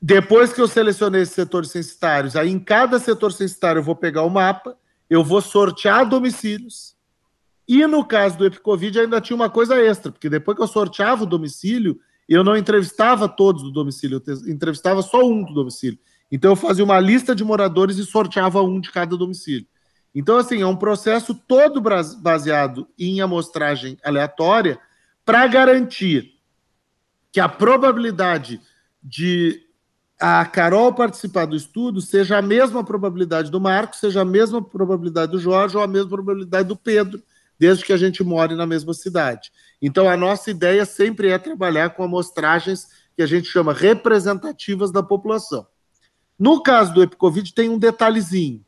Depois 0.00 0.52
que 0.52 0.60
eu 0.60 0.68
selecionei 0.68 1.22
esses 1.22 1.34
setores 1.34 1.70
censitários, 1.70 2.36
aí 2.36 2.50
em 2.50 2.58
cada 2.58 2.98
setor 2.98 3.32
censitário 3.32 3.80
eu 3.80 3.82
vou 3.82 3.96
pegar 3.96 4.22
o 4.22 4.30
mapa, 4.30 4.76
eu 5.08 5.22
vou 5.22 5.40
sortear 5.40 6.08
domicílios. 6.08 6.94
E 7.68 7.86
no 7.86 8.04
caso 8.04 8.38
do 8.38 8.46
Epicovid 8.46 8.98
ainda 8.98 9.20
tinha 9.20 9.36
uma 9.36 9.50
coisa 9.50 9.76
extra, 9.76 10.12
porque 10.12 10.30
depois 10.30 10.56
que 10.56 10.62
eu 10.62 10.68
sorteava 10.68 11.24
o 11.24 11.26
domicílio, 11.26 11.98
eu 12.28 12.44
não 12.44 12.56
entrevistava 12.56 13.28
todos 13.28 13.62
do 13.62 13.70
domicílio, 13.70 14.22
eu 14.26 14.34
entrevistava 14.50 15.02
só 15.02 15.24
um 15.24 15.42
do 15.42 15.52
domicílio. 15.52 15.98
Então 16.30 16.52
eu 16.52 16.56
fazia 16.56 16.84
uma 16.84 17.00
lista 17.00 17.34
de 17.34 17.44
moradores 17.44 17.98
e 17.98 18.04
sorteava 18.04 18.62
um 18.62 18.80
de 18.80 18.90
cada 18.90 19.16
domicílio. 19.16 19.66
Então, 20.14 20.38
assim, 20.38 20.62
é 20.62 20.66
um 20.66 20.74
processo 20.74 21.34
todo 21.34 21.78
baseado 21.78 22.88
em 22.98 23.20
amostragem 23.20 23.98
aleatória, 24.02 24.78
para 25.26 25.46
garantir 25.46 26.36
que 27.30 27.38
a 27.38 27.48
probabilidade 27.48 28.60
de 29.02 29.65
a 30.18 30.44
Carol 30.46 30.92
participar 30.94 31.44
do 31.44 31.56
estudo 31.56 32.00
seja 32.00 32.38
a 32.38 32.42
mesma 32.42 32.82
probabilidade 32.82 33.50
do 33.50 33.60
Marcos, 33.60 34.00
seja 34.00 34.22
a 34.22 34.24
mesma 34.24 34.62
probabilidade 34.62 35.32
do 35.32 35.38
Jorge 35.38 35.76
ou 35.76 35.82
a 35.82 35.86
mesma 35.86 36.08
probabilidade 36.08 36.68
do 36.68 36.76
Pedro, 36.76 37.22
desde 37.58 37.84
que 37.84 37.92
a 37.92 37.96
gente 37.96 38.24
more 38.24 38.54
na 38.54 38.66
mesma 38.66 38.94
cidade. 38.94 39.52
Então, 39.80 40.08
a 40.08 40.16
nossa 40.16 40.50
ideia 40.50 40.86
sempre 40.86 41.28
é 41.28 41.38
trabalhar 41.38 41.90
com 41.90 42.02
amostragens 42.02 42.86
que 43.14 43.22
a 43.22 43.26
gente 43.26 43.48
chama 43.48 43.72
representativas 43.72 44.90
da 44.90 45.02
população. 45.02 45.66
No 46.38 46.62
caso 46.62 46.92
do 46.94 47.02
Epicovid, 47.02 47.54
tem 47.54 47.68
um 47.68 47.78
detalhezinho. 47.78 48.64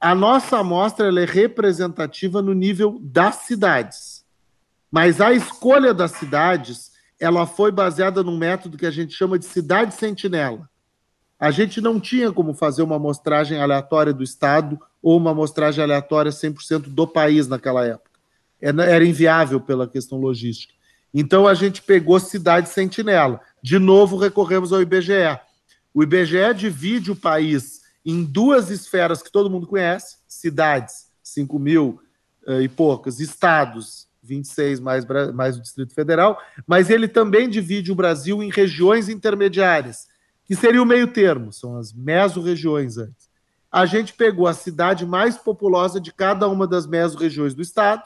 A 0.00 0.14
nossa 0.14 0.58
amostra 0.58 1.08
é 1.08 1.24
representativa 1.24 2.42
no 2.42 2.52
nível 2.52 2.98
das 3.00 3.36
cidades. 3.36 4.24
Mas 4.90 5.20
a 5.20 5.32
escolha 5.32 5.94
das 5.94 6.12
cidades, 6.12 6.92
ela 7.18 7.46
foi 7.46 7.72
baseada 7.72 8.22
num 8.22 8.36
método 8.36 8.76
que 8.76 8.86
a 8.86 8.90
gente 8.90 9.14
chama 9.14 9.38
de 9.38 9.46
cidade 9.46 9.94
sentinela. 9.94 10.68
A 11.38 11.50
gente 11.50 11.80
não 11.80 12.00
tinha 12.00 12.32
como 12.32 12.54
fazer 12.54 12.82
uma 12.82 12.96
amostragem 12.96 13.60
aleatória 13.60 14.12
do 14.12 14.22
estado 14.22 14.80
ou 15.02 15.16
uma 15.16 15.32
amostragem 15.32 15.82
aleatória 15.84 16.30
100% 16.30 16.88
do 16.88 17.06
país 17.06 17.46
naquela 17.46 17.84
época. 17.84 18.10
Era 18.60 19.04
inviável 19.04 19.60
pela 19.60 19.86
questão 19.86 20.18
logística. 20.18 20.72
Então 21.12 21.46
a 21.46 21.54
gente 21.54 21.82
pegou 21.82 22.18
cidade 22.18 22.68
sentinela. 22.68 23.40
De 23.62 23.78
novo 23.78 24.16
recorremos 24.16 24.72
ao 24.72 24.80
IBGE. 24.80 25.38
O 25.92 26.02
IBGE 26.02 26.54
divide 26.54 27.10
o 27.10 27.16
país 27.16 27.82
em 28.04 28.22
duas 28.22 28.70
esferas 28.70 29.22
que 29.22 29.32
todo 29.32 29.50
mundo 29.50 29.66
conhece: 29.66 30.16
cidades, 30.28 31.06
5 31.22 31.58
mil 31.58 32.00
uh, 32.46 32.60
e 32.60 32.68
poucas, 32.68 33.18
estados, 33.18 34.06
26 34.22 34.80
mais, 34.80 35.04
mais 35.34 35.56
o 35.56 35.62
Distrito 35.62 35.94
Federal, 35.94 36.38
mas 36.66 36.90
ele 36.90 37.08
também 37.08 37.48
divide 37.48 37.92
o 37.92 37.94
Brasil 37.96 38.42
em 38.42 38.50
regiões 38.50 39.08
intermediárias, 39.08 40.06
que 40.46 40.54
seria 40.54 40.82
o 40.82 40.86
meio 40.86 41.08
termo, 41.08 41.52
são 41.52 41.76
as 41.76 41.92
mesorregiões 41.92 42.96
antes. 42.96 43.28
A 43.70 43.84
gente 43.84 44.14
pegou 44.14 44.46
a 44.46 44.54
cidade 44.54 45.04
mais 45.04 45.36
populosa 45.36 46.00
de 46.00 46.12
cada 46.12 46.48
uma 46.48 46.66
das 46.66 46.86
mesorregiões 46.86 47.52
do 47.52 47.62
estado 47.62 48.04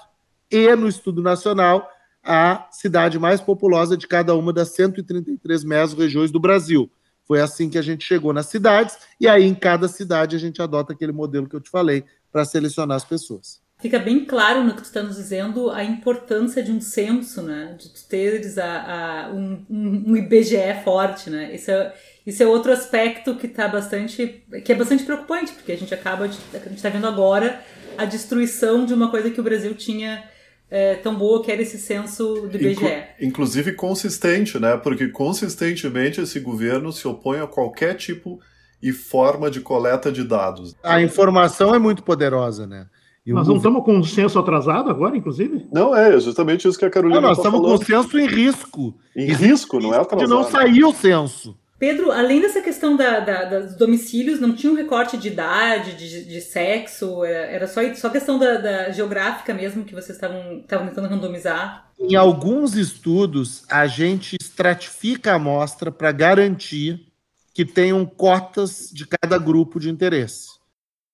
e, 0.51 0.75
no 0.75 0.89
estudo 0.89 1.23
nacional, 1.23 1.89
a 2.23 2.67
cidade 2.71 3.19
mais 3.19 3.41
populosa 3.41 3.97
de 3.97 4.07
cada 4.07 4.35
uma 4.35 4.53
das 4.53 4.71
133 4.71 5.65
mesorregiões 5.65 6.31
do 6.31 6.41
Brasil. 6.41 6.91
Foi 7.25 7.41
assim 7.41 7.71
que 7.71 7.79
a 7.79 7.83
gente 7.83 8.05
chegou 8.05 8.33
nas 8.33 8.47
cidades, 8.47 8.99
e 9.21 9.29
aí 9.29 9.45
em 9.45 9.55
cada 9.55 9.87
cidade 9.87 10.35
a 10.35 10.39
gente 10.39 10.61
adota 10.61 10.93
aquele 10.93 11.13
modelo 11.13 11.49
que 11.49 11.55
eu 11.55 11.61
te 11.61 11.71
falei 11.71 12.05
para 12.33 12.45
selecionar 12.45 12.97
as 12.97 13.05
pessoas 13.05 13.61
fica 13.81 13.99
bem 13.99 14.25
claro 14.25 14.63
no 14.63 14.75
que 14.75 14.83
tu 14.83 14.85
está 14.85 15.03
nos 15.03 15.17
dizendo 15.17 15.71
a 15.71 15.83
importância 15.83 16.63
de 16.63 16.71
um 16.71 16.81
censo, 16.81 17.43
né? 17.43 17.77
De 17.79 17.89
tu 17.89 18.07
teres 18.09 18.59
a, 18.59 19.25
a 19.27 19.31
um, 19.33 19.65
um, 19.69 20.17
IBGE 20.17 20.83
forte, 20.85 21.31
né? 21.31 21.55
Isso 21.55 21.71
é, 21.71 21.95
isso 22.31 22.43
é 22.45 22.47
outro 22.47 22.71
aspecto 22.71 23.35
que 23.35 23.49
tá 23.49 23.67
bastante, 23.67 24.45
que 24.65 24.73
é 24.73 24.75
bastante 24.75 25.03
preocupante, 25.03 25.53
porque 25.53 25.73
a 25.73 25.77
gente 25.77 25.93
acaba, 25.93 26.29
de, 26.29 26.39
a 26.55 26.59
gente 26.59 26.77
está 26.77 26.89
vendo 26.89 27.07
agora 27.07 27.61
a 27.99 28.05
destruição 28.05 28.87
de 28.87 28.95
uma 28.95 29.11
coisa 29.11 29.31
que 29.31 29.41
o 29.41 29.43
Brasil 29.43 29.75
tinha 29.75 30.23
é, 30.71 30.95
tão 30.95 31.17
boa 31.17 31.43
que 31.43 31.51
era 31.51 31.61
esse 31.61 31.77
censo 31.77 32.43
do 32.43 32.57
IBGE. 32.57 32.71
Inclu 32.71 32.93
inclusive 33.21 33.73
consistente, 33.73 34.61
né? 34.61 34.77
Porque 34.77 35.09
consistentemente 35.09 36.21
esse 36.21 36.39
governo 36.39 36.93
se 36.93 37.09
opõe 37.09 37.41
a 37.41 37.49
qualquer 37.49 37.95
tipo 37.95 38.41
e 38.81 38.93
forma 38.93 39.51
de 39.51 39.61
coleta 39.61 40.13
de 40.13 40.23
dados. 40.23 40.77
A 40.85 41.03
informação 41.03 41.75
é 41.75 41.81
muito 41.81 42.05
poderosa, 42.05 42.65
né? 42.65 42.87
nós 43.27 43.47
não 43.47 43.57
estamos 43.57 43.85
com 43.85 43.99
o 43.99 44.05
censo 44.05 44.39
atrasado 44.39 44.89
agora, 44.89 45.17
inclusive? 45.17 45.67
Não, 45.73 45.95
é 45.95 46.19
justamente 46.19 46.67
isso 46.67 46.79
que 46.79 46.85
a 46.85 46.91
Carolina 46.91 47.21
Não, 47.21 47.29
nós 47.29 47.39
tá 47.39 47.45
estamos 47.45 47.61
com 47.61 47.75
o 47.75 47.85
censo 47.85 48.19
em 48.19 48.27
risco. 48.27 48.95
Em 49.15 49.33
risco, 49.33 49.79
não 49.79 49.93
é 49.93 49.99
atrasado. 49.99 50.29
De 50.29 50.35
não 50.35 50.45
sair 50.45 50.85
o 50.85 50.93
censo. 50.93 51.57
Pedro, 51.81 52.13
além 52.13 52.43
dessa 52.43 52.61
questão 52.61 52.95
da, 52.95 53.21
da, 53.21 53.61
dos 53.61 53.75
domicílios, 53.75 54.39
não 54.39 54.55
tinha 54.55 54.71
um 54.71 54.77
recorte 54.77 55.17
de 55.17 55.29
idade, 55.29 55.97
de, 55.97 56.27
de 56.27 56.41
sexo? 56.43 57.25
Era 57.25 57.67
só, 57.67 57.81
só 57.95 58.11
questão 58.11 58.39
da, 58.39 58.59
da 58.59 58.91
geográfica 58.91 59.55
mesmo 59.55 59.83
que 59.83 59.95
vocês 59.95 60.19
estavam 60.19 60.63
tentando 60.69 61.09
randomizar? 61.09 61.91
Em 61.99 62.15
alguns 62.15 62.75
estudos, 62.77 63.65
a 63.67 63.87
gente 63.87 64.37
estratifica 64.39 65.33
a 65.33 65.37
amostra 65.37 65.91
para 65.91 66.13
garantir 66.13 67.11
que 67.55 67.65
tenham 67.65 68.05
cotas 68.05 68.91
de 68.93 69.07
cada 69.07 69.39
grupo 69.39 69.81
de 69.81 69.89
interesse. 69.89 70.49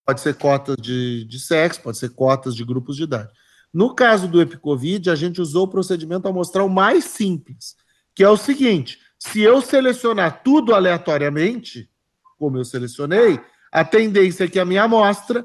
Pode 0.05 0.21
ser 0.21 0.35
cotas 0.35 0.75
de, 0.81 1.25
de 1.27 1.39
sexo, 1.39 1.81
pode 1.81 1.97
ser 1.97 2.11
cotas 2.11 2.57
de 2.57 2.65
grupos 2.65 2.97
de 2.97 3.05
idade. 3.05 3.31
No 3.73 3.95
caso 3.95 4.27
do 4.27 4.43
Epicovid, 4.43 5.11
a 5.11 5.15
gente 5.15 5.41
usou 5.41 5.67
o 5.67 5.71
procedimento 5.71 6.27
amostral 6.27 6.69
mais 6.69 7.05
simples, 7.05 7.77
que 8.17 8.25
é 8.25 8.29
o 8.29 8.37
seguinte: 8.37 8.99
se 9.31 9.43
eu 9.43 9.61
selecionar 9.61 10.43
tudo 10.43 10.75
aleatoriamente, 10.75 11.91
como 12.39 12.59
eu 12.59 12.65
selecionei, 12.65 13.41
a 13.71 13.85
tendência 13.85 14.45
é 14.45 14.49
que 14.49 14.59
a 14.59 14.65
minha 14.65 14.85
amostra 14.85 15.45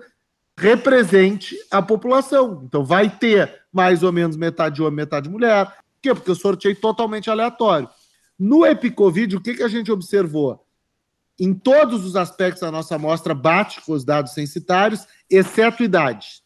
represente 0.58 1.58
a 1.70 1.82
população. 1.82 2.64
Então, 2.66 2.84
vai 2.84 3.10
ter 3.10 3.64
mais 3.72 4.04
ou 4.04 4.12
menos 4.12 4.36
metade 4.36 4.82
homem, 4.82 4.96
metade 4.96 5.30
mulher. 5.30 5.66
Por 5.66 6.02
quê? 6.02 6.14
Porque 6.14 6.32
eu 6.32 6.36
sorteei 6.36 6.76
totalmente 6.76 7.30
aleatório. 7.30 7.90
No 8.38 8.66
Epicovid, 8.66 9.36
o 9.36 9.42
que, 9.42 9.56
que 9.56 9.64
a 9.64 9.68
gente 9.68 9.92
observou? 9.92 10.66
em 11.42 11.56
todos 11.56 12.06
os 12.06 12.16
aspectos 12.16 12.62
da 12.62 12.72
nossa 12.72 12.94
amostra 12.94 13.34
bate 13.34 13.82
com 13.82 13.94
os 13.94 14.06
dados 14.06 14.34
censitários, 14.34 15.08
exceto 15.28 15.84
idade. 15.84 16.44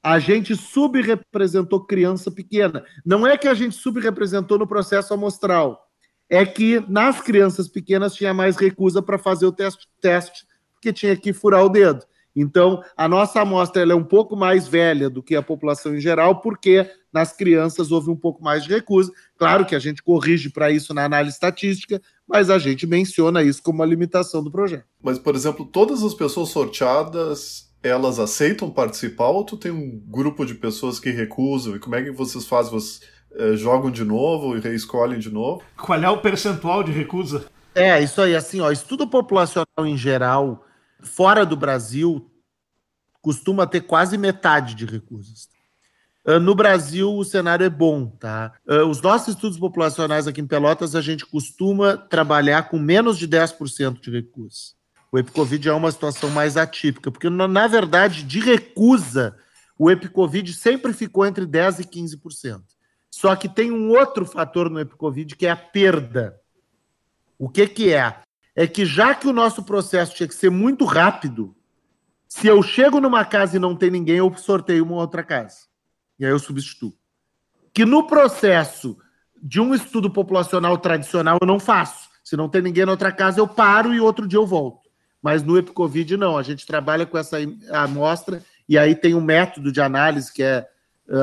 A 0.00 0.20
gente 0.20 0.54
subrepresentou 0.54 1.84
criança 1.84 2.30
pequena. 2.30 2.84
Não 3.04 3.26
é 3.26 3.36
que 3.36 3.48
a 3.48 3.54
gente 3.54 3.74
subrepresentou 3.74 4.56
no 4.56 4.68
processo 4.68 5.12
amostral, 5.12 5.89
é 6.30 6.46
que 6.46 6.82
nas 6.88 7.20
crianças 7.20 7.66
pequenas 7.66 8.14
tinha 8.14 8.32
mais 8.32 8.56
recusa 8.56 9.02
para 9.02 9.18
fazer 9.18 9.44
o 9.46 9.52
teste, 9.52 9.88
teste, 10.00 10.46
porque 10.72 10.92
tinha 10.92 11.16
que 11.16 11.32
furar 11.32 11.64
o 11.64 11.68
dedo. 11.68 12.06
Então, 12.34 12.80
a 12.96 13.08
nossa 13.08 13.40
amostra 13.40 13.82
é 13.82 13.94
um 13.94 14.04
pouco 14.04 14.36
mais 14.36 14.68
velha 14.68 15.10
do 15.10 15.20
que 15.20 15.34
a 15.34 15.42
população 15.42 15.96
em 15.96 16.00
geral, 16.00 16.40
porque 16.40 16.88
nas 17.12 17.32
crianças 17.32 17.90
houve 17.90 18.08
um 18.08 18.16
pouco 18.16 18.40
mais 18.42 18.62
de 18.62 18.70
recusa. 18.70 19.10
Claro 19.36 19.66
que 19.66 19.74
a 19.74 19.80
gente 19.80 20.00
corrige 20.00 20.48
para 20.48 20.70
isso 20.70 20.94
na 20.94 21.04
análise 21.04 21.34
estatística, 21.34 22.00
mas 22.26 22.48
a 22.48 22.58
gente 22.58 22.86
menciona 22.86 23.42
isso 23.42 23.60
como 23.60 23.80
uma 23.80 23.84
limitação 23.84 24.44
do 24.44 24.50
projeto. 24.52 24.84
Mas, 25.02 25.18
por 25.18 25.34
exemplo, 25.34 25.66
todas 25.66 26.04
as 26.04 26.14
pessoas 26.14 26.50
sorteadas, 26.50 27.68
elas 27.82 28.20
aceitam 28.20 28.70
participar 28.70 29.30
ou 29.30 29.44
tu 29.44 29.56
tem 29.56 29.72
um 29.72 30.00
grupo 30.06 30.46
de 30.46 30.54
pessoas 30.54 31.00
que 31.00 31.10
recusam? 31.10 31.74
E 31.74 31.80
como 31.80 31.96
é 31.96 32.02
que 32.04 32.12
vocês 32.12 32.46
fazem? 32.46 32.70
Vocês 32.70 33.00
jogam 33.54 33.90
de 33.90 34.04
novo 34.04 34.56
e 34.56 34.60
reescolhem 34.60 35.18
de 35.18 35.30
novo? 35.30 35.62
Qual 35.76 35.98
é 35.98 36.08
o 36.08 36.18
percentual 36.18 36.82
de 36.82 36.92
recusa? 36.92 37.46
É, 37.74 38.02
isso 38.02 38.20
aí, 38.20 38.34
assim, 38.34 38.60
ó, 38.60 38.70
estudo 38.70 39.06
populacional 39.06 39.86
em 39.86 39.96
geral, 39.96 40.66
fora 41.02 41.46
do 41.46 41.56
Brasil, 41.56 42.30
costuma 43.22 43.66
ter 43.66 43.82
quase 43.82 44.18
metade 44.18 44.74
de 44.74 44.84
recusas. 44.84 45.48
Uh, 46.26 46.38
no 46.38 46.54
Brasil, 46.54 47.14
o 47.14 47.24
cenário 47.24 47.64
é 47.64 47.70
bom, 47.70 48.06
tá? 48.06 48.52
Uh, 48.66 48.86
os 48.86 49.00
nossos 49.00 49.28
estudos 49.34 49.58
populacionais 49.58 50.26
aqui 50.26 50.40
em 50.40 50.46
Pelotas, 50.46 50.94
a 50.94 51.00
gente 51.00 51.24
costuma 51.24 51.96
trabalhar 51.96 52.68
com 52.68 52.78
menos 52.78 53.18
de 53.18 53.26
10% 53.26 54.00
de 54.00 54.10
recusas. 54.10 54.74
O 55.10 55.18
Epicovid 55.18 55.68
é 55.68 55.72
uma 55.72 55.90
situação 55.90 56.30
mais 56.30 56.56
atípica, 56.56 57.10
porque, 57.10 57.30
na, 57.30 57.48
na 57.48 57.66
verdade, 57.66 58.22
de 58.22 58.38
recusa, 58.38 59.34
o 59.78 59.90
Epicovid 59.90 60.52
sempre 60.52 60.92
ficou 60.92 61.26
entre 61.26 61.46
10% 61.46 61.80
e 61.80 61.84
15%. 61.84 62.60
Só 63.10 63.34
que 63.34 63.48
tem 63.48 63.72
um 63.72 63.90
outro 63.90 64.24
fator 64.24 64.70
no 64.70 64.78
Epicovid, 64.78 65.34
que 65.34 65.46
é 65.46 65.50
a 65.50 65.56
perda. 65.56 66.40
O 67.38 67.48
que, 67.48 67.66
que 67.66 67.92
é? 67.92 68.18
É 68.54 68.66
que 68.66 68.84
já 68.84 69.14
que 69.14 69.26
o 69.26 69.32
nosso 69.32 69.64
processo 69.64 70.14
tinha 70.14 70.28
que 70.28 70.34
ser 70.34 70.50
muito 70.50 70.84
rápido, 70.84 71.56
se 72.28 72.46
eu 72.46 72.62
chego 72.62 73.00
numa 73.00 73.24
casa 73.24 73.56
e 73.56 73.60
não 73.60 73.74
tem 73.74 73.90
ninguém, 73.90 74.18
eu 74.18 74.32
sorteio 74.36 74.84
uma 74.84 74.96
outra 74.96 75.24
casa. 75.24 75.66
E 76.18 76.24
aí 76.24 76.30
eu 76.30 76.38
substituo. 76.38 76.94
Que 77.74 77.84
no 77.84 78.06
processo 78.06 78.96
de 79.42 79.60
um 79.60 79.74
estudo 79.74 80.10
populacional 80.10 80.78
tradicional 80.78 81.38
eu 81.40 81.46
não 81.46 81.58
faço. 81.58 82.08
Se 82.22 82.36
não 82.36 82.48
tem 82.48 82.62
ninguém 82.62 82.84
na 82.84 82.92
outra 82.92 83.10
casa, 83.10 83.40
eu 83.40 83.48
paro 83.48 83.92
e 83.92 84.00
outro 84.00 84.28
dia 84.28 84.38
eu 84.38 84.46
volto. 84.46 84.88
Mas 85.20 85.42
no 85.42 85.58
EpiCovid 85.58 86.16
não, 86.16 86.38
a 86.38 86.42
gente 86.42 86.66
trabalha 86.66 87.04
com 87.04 87.18
essa 87.18 87.38
amostra 87.72 88.44
e 88.68 88.78
aí 88.78 88.94
tem 88.94 89.14
um 89.14 89.20
método 89.20 89.72
de 89.72 89.80
análise 89.80 90.32
que 90.32 90.42
é 90.42 90.68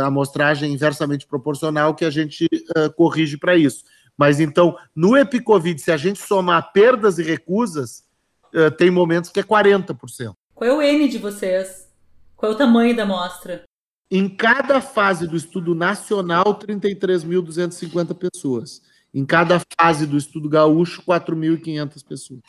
amostragem 0.05 0.73
inversamente 0.73 1.25
proporcional 1.25 1.95
que 1.95 2.05
a 2.05 2.09
gente 2.09 2.45
uh, 2.45 2.91
corrige 2.95 3.37
para 3.37 3.55
isso. 3.55 3.83
Mas 4.17 4.39
então, 4.39 4.77
no 4.95 5.15
EpiCovid, 5.15 5.79
se 5.79 5.91
a 5.91 5.97
gente 5.97 6.19
somar 6.19 6.71
perdas 6.73 7.19
e 7.19 7.23
recusas, 7.23 8.03
uh, 8.53 8.71
tem 8.71 8.89
momentos 8.89 9.29
que 9.29 9.39
é 9.39 9.43
40%. 9.43 10.33
Qual 10.53 10.69
é 10.69 10.73
o 10.73 10.81
N 10.81 11.07
de 11.07 11.17
vocês? 11.17 11.87
Qual 12.35 12.51
é 12.51 12.55
o 12.55 12.57
tamanho 12.57 12.95
da 12.95 13.03
amostra? 13.03 13.63
Em 14.09 14.27
cada 14.27 14.81
fase 14.81 15.27
do 15.27 15.35
estudo 15.35 15.75
nacional, 15.75 16.57
33.250 16.57 18.15
pessoas. 18.15 18.81
Em 19.13 19.25
cada 19.25 19.61
fase 19.79 20.05
do 20.05 20.17
estudo 20.17 20.49
gaúcho, 20.49 21.03
4.500 21.03 22.07
pessoas. 22.07 22.39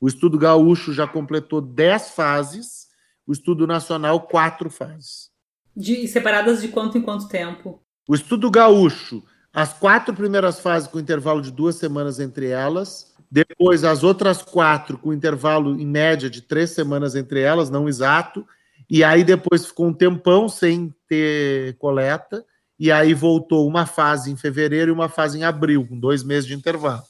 O 0.00 0.08
estudo 0.08 0.38
gaúcho 0.38 0.92
já 0.92 1.06
completou 1.06 1.60
10 1.60 2.10
fases, 2.10 2.88
o 3.26 3.32
estudo 3.32 3.66
nacional, 3.66 4.20
4 4.20 4.70
fases. 4.70 5.33
De, 5.76 6.06
separadas 6.08 6.62
de 6.62 6.68
quanto 6.68 6.98
em 6.98 7.02
quanto 7.02 7.28
tempo? 7.28 7.82
O 8.08 8.14
estudo 8.14 8.50
gaúcho, 8.50 9.22
as 9.52 9.72
quatro 9.72 10.14
primeiras 10.14 10.60
fases 10.60 10.88
com 10.88 11.00
intervalo 11.00 11.40
de 11.40 11.50
duas 11.50 11.76
semanas 11.76 12.20
entre 12.20 12.48
elas, 12.48 13.12
depois 13.30 13.82
as 13.82 14.04
outras 14.04 14.42
quatro 14.42 14.96
com 14.98 15.12
intervalo 15.12 15.78
em 15.80 15.86
média 15.86 16.30
de 16.30 16.42
três 16.42 16.70
semanas 16.70 17.14
entre 17.16 17.40
elas, 17.40 17.70
não 17.70 17.88
exato, 17.88 18.46
e 18.88 19.02
aí 19.02 19.24
depois 19.24 19.66
ficou 19.66 19.86
um 19.86 19.92
tempão 19.92 20.48
sem 20.48 20.94
ter 21.08 21.76
coleta, 21.78 22.44
e 22.78 22.92
aí 22.92 23.14
voltou 23.14 23.66
uma 23.66 23.86
fase 23.86 24.30
em 24.30 24.36
fevereiro 24.36 24.90
e 24.90 24.92
uma 24.92 25.08
fase 25.08 25.38
em 25.38 25.44
abril, 25.44 25.86
com 25.86 25.98
dois 25.98 26.22
meses 26.22 26.46
de 26.46 26.54
intervalo. 26.54 27.02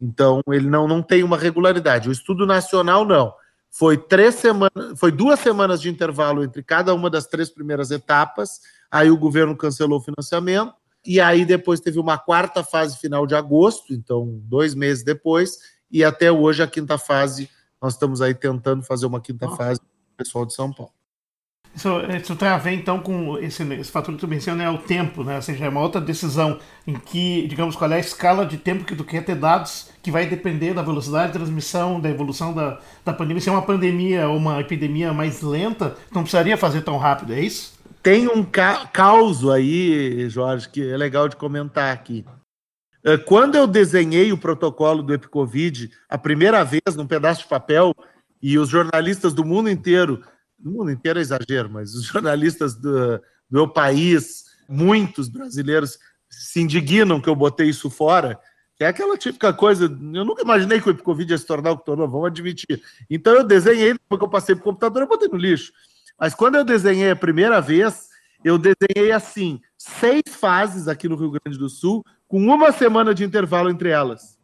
Então 0.00 0.40
ele 0.48 0.68
não, 0.68 0.86
não 0.86 1.02
tem 1.02 1.22
uma 1.22 1.36
regularidade. 1.36 2.08
O 2.08 2.12
estudo 2.12 2.46
nacional 2.46 3.04
não. 3.04 3.32
Foi 3.70 3.96
três 3.96 4.36
semanas, 4.36 4.98
foi 4.98 5.12
duas 5.12 5.40
semanas 5.40 5.80
de 5.80 5.88
intervalo 5.88 6.42
entre 6.42 6.62
cada 6.62 6.94
uma 6.94 7.10
das 7.10 7.26
três 7.26 7.50
primeiras 7.50 7.90
etapas. 7.90 8.60
Aí 8.90 9.10
o 9.10 9.16
governo 9.16 9.56
cancelou 9.56 9.98
o 9.98 10.02
financiamento, 10.02 10.74
e 11.04 11.20
aí 11.20 11.44
depois 11.44 11.80
teve 11.80 11.98
uma 11.98 12.18
quarta 12.18 12.64
fase 12.64 12.98
final 12.98 13.26
de 13.26 13.34
agosto, 13.34 13.92
então 13.92 14.40
dois 14.44 14.74
meses 14.74 15.04
depois, 15.04 15.58
e 15.90 16.02
até 16.02 16.30
hoje 16.32 16.62
a 16.62 16.66
quinta 16.66 16.98
fase. 16.98 17.48
Nós 17.80 17.92
estamos 17.92 18.20
aí 18.20 18.34
tentando 18.34 18.82
fazer 18.82 19.06
uma 19.06 19.20
quinta 19.20 19.48
fase 19.48 19.80
com 19.80 19.86
o 19.86 20.16
pessoal 20.16 20.44
de 20.44 20.52
São 20.54 20.72
Paulo. 20.72 20.97
Isso, 21.74 21.88
isso 22.16 22.34
tem 22.34 22.48
a 22.48 22.58
ver, 22.58 22.72
então, 22.72 22.98
com 22.98 23.38
esse, 23.38 23.62
esse 23.74 23.90
fator 23.90 24.12
que 24.12 24.20
tu 24.20 24.26
menciona, 24.26 24.64
é 24.64 24.70
o 24.70 24.78
tempo, 24.78 25.22
né? 25.22 25.36
Ou 25.36 25.42
seja, 25.42 25.64
é 25.64 25.68
uma 25.68 25.80
outra 25.80 26.00
decisão 26.00 26.58
em 26.86 26.94
que, 26.94 27.46
digamos, 27.46 27.76
qual 27.76 27.90
é 27.92 27.96
a 27.96 28.00
escala 28.00 28.44
de 28.44 28.56
tempo 28.56 28.84
que 28.84 28.96
tu 28.96 29.04
quer 29.04 29.24
ter 29.24 29.36
dados, 29.36 29.90
que 30.02 30.10
vai 30.10 30.26
depender 30.26 30.74
da 30.74 30.82
velocidade 30.82 31.28
de 31.28 31.38
transmissão, 31.38 32.00
da 32.00 32.10
evolução 32.10 32.52
da, 32.52 32.80
da 33.04 33.12
pandemia. 33.12 33.40
Se 33.40 33.48
é 33.48 33.52
uma 33.52 33.62
pandemia 33.62 34.28
ou 34.28 34.36
uma 34.36 34.60
epidemia 34.60 35.12
mais 35.12 35.40
lenta, 35.40 35.96
não 36.12 36.22
precisaria 36.22 36.56
fazer 36.56 36.82
tão 36.82 36.98
rápido, 36.98 37.32
é 37.32 37.40
isso? 37.40 37.78
Tem 38.02 38.26
um 38.28 38.42
ca 38.42 38.86
caos 38.86 39.48
aí, 39.48 40.28
Jorge, 40.28 40.68
que 40.68 40.88
é 40.88 40.96
legal 40.96 41.28
de 41.28 41.36
comentar 41.36 41.92
aqui. 41.92 42.24
É, 43.04 43.16
quando 43.16 43.54
eu 43.54 43.66
desenhei 43.66 44.32
o 44.32 44.38
protocolo 44.38 45.02
do 45.02 45.14
EpiCovid 45.14 45.90
a 46.08 46.18
primeira 46.18 46.64
vez 46.64 46.96
num 46.96 47.06
pedaço 47.06 47.42
de 47.42 47.48
papel, 47.48 47.94
e 48.42 48.58
os 48.58 48.68
jornalistas 48.68 49.34
do 49.34 49.44
mundo 49.44 49.68
inteiro 49.68 50.22
no 50.58 50.72
mundo 50.72 50.90
inteiro 50.90 51.18
é 51.18 51.22
exagero, 51.22 51.70
mas 51.70 51.94
os 51.94 52.04
jornalistas 52.06 52.74
do, 52.74 53.18
do 53.18 53.22
meu 53.50 53.68
país, 53.68 54.44
muitos 54.68 55.28
brasileiros, 55.28 55.98
se 56.28 56.60
indignam 56.60 57.20
que 57.20 57.28
eu 57.28 57.36
botei 57.36 57.68
isso 57.68 57.88
fora, 57.88 58.38
que 58.76 58.84
é 58.84 58.88
aquela 58.88 59.16
típica 59.16 59.52
coisa. 59.52 59.84
Eu 59.84 60.24
nunca 60.24 60.42
imaginei 60.42 60.80
que 60.80 60.90
o 60.90 60.96
Covid 60.96 61.32
ia 61.32 61.38
se 61.38 61.46
tornar 61.46 61.72
o 61.72 61.78
que 61.78 61.84
tornou, 61.84 62.08
vamos 62.08 62.28
admitir. 62.28 62.82
Então 63.08 63.34
eu 63.34 63.44
desenhei, 63.44 63.94
depois 63.94 64.18
que 64.18 64.24
eu 64.24 64.30
passei 64.30 64.54
para 64.54 64.62
o 64.62 64.64
computador, 64.64 65.02
eu 65.02 65.08
botei 65.08 65.28
no 65.28 65.36
lixo. 65.36 65.72
Mas 66.18 66.34
quando 66.34 66.56
eu 66.56 66.64
desenhei 66.64 67.10
a 67.10 67.16
primeira 67.16 67.60
vez, 67.60 68.08
eu 68.44 68.58
desenhei 68.58 69.12
assim, 69.12 69.60
seis 69.76 70.22
fases 70.28 70.88
aqui 70.88 71.08
no 71.08 71.16
Rio 71.16 71.32
Grande 71.32 71.58
do 71.58 71.68
Sul, 71.68 72.04
com 72.26 72.38
uma 72.38 72.72
semana 72.72 73.14
de 73.14 73.24
intervalo 73.24 73.70
entre 73.70 73.88
elas. 73.88 74.38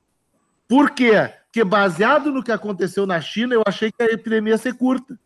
Por 0.69 0.91
quê? 0.91 1.13
Porque 1.47 1.63
baseado 1.63 2.33
no 2.33 2.43
que 2.43 2.51
aconteceu 2.51 3.07
na 3.07 3.21
China, 3.21 3.55
eu 3.55 3.63
achei 3.67 3.93
que 3.93 4.03
a 4.03 4.07
epidemia 4.07 4.55
ia 4.55 4.59
ser 4.59 4.75
curta. 4.75 5.19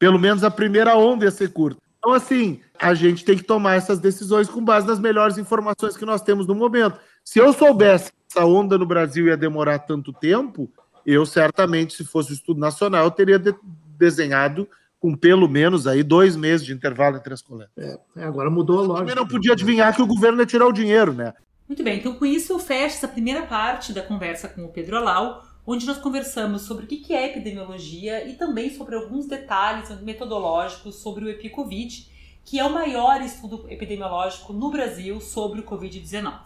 Pelo 0.00 0.18
menos 0.18 0.42
a 0.42 0.50
primeira 0.50 0.96
onda 0.96 1.26
ia 1.26 1.30
ser 1.30 1.52
curta. 1.52 1.80
Então, 1.98 2.14
assim, 2.14 2.60
a 2.78 2.94
gente 2.94 3.22
tem 3.24 3.36
que 3.36 3.44
tomar 3.44 3.74
essas 3.74 3.98
decisões 3.98 4.48
com 4.48 4.64
base 4.64 4.86
nas 4.86 4.98
melhores 4.98 5.36
informações 5.36 5.96
que 5.98 6.06
nós 6.06 6.22
temos 6.22 6.46
no 6.46 6.54
momento. 6.54 6.98
Se 7.22 7.38
eu 7.38 7.52
soubesse 7.52 8.10
que 8.10 8.18
essa 8.30 8.46
onda 8.46 8.78
no 8.78 8.86
Brasil 8.86 9.26
ia 9.26 9.36
demorar 9.36 9.80
tanto 9.80 10.10
tempo, 10.10 10.72
eu 11.04 11.26
certamente, 11.26 11.94
se 11.94 12.04
fosse 12.04 12.32
o 12.32 12.34
estudo 12.34 12.58
nacional, 12.58 13.04
eu 13.04 13.10
teria 13.10 13.38
de 13.38 13.54
desenhado 13.98 14.66
com 14.98 15.14
pelo 15.14 15.46
menos 15.46 15.86
aí 15.86 16.02
dois 16.02 16.36
meses 16.36 16.64
de 16.64 16.72
intervalo 16.72 17.18
entre 17.18 17.34
as 17.34 17.42
coletas. 17.42 17.72
É, 17.76 17.98
é 18.16 18.24
agora 18.24 18.48
mudou 18.48 18.78
a 18.78 18.82
lógica. 18.82 18.94
Eu 18.94 19.06
também 19.06 19.14
não 19.16 19.28
podia 19.28 19.52
adivinhar 19.52 19.94
que 19.94 20.00
o 20.00 20.06
governo 20.06 20.40
ia 20.40 20.46
tirar 20.46 20.66
o 20.66 20.72
dinheiro, 20.72 21.12
né? 21.12 21.34
Muito 21.68 21.84
bem, 21.84 21.98
então 21.98 22.14
com 22.14 22.26
isso 22.26 22.52
eu 22.54 22.58
fecho 22.58 22.96
essa 22.96 23.06
primeira 23.06 23.42
parte 23.42 23.92
da 23.92 24.02
conversa 24.02 24.48
com 24.48 24.64
o 24.64 24.68
Pedro 24.68 24.96
Alau 24.96 25.42
onde 25.72 25.86
nós 25.86 25.98
conversamos 25.98 26.62
sobre 26.62 26.84
o 26.84 26.88
que 26.88 27.14
é 27.14 27.26
epidemiologia 27.26 28.26
e 28.28 28.34
também 28.34 28.74
sobre 28.74 28.96
alguns 28.96 29.26
detalhes 29.26 29.88
metodológicos 30.00 30.96
sobre 30.96 31.24
o 31.24 31.28
EpiCovid, 31.28 32.10
que 32.44 32.58
é 32.58 32.64
o 32.64 32.74
maior 32.74 33.22
estudo 33.22 33.66
epidemiológico 33.68 34.52
no 34.52 34.68
Brasil 34.68 35.20
sobre 35.20 35.60
o 35.60 35.62
Covid-19. 35.62 36.40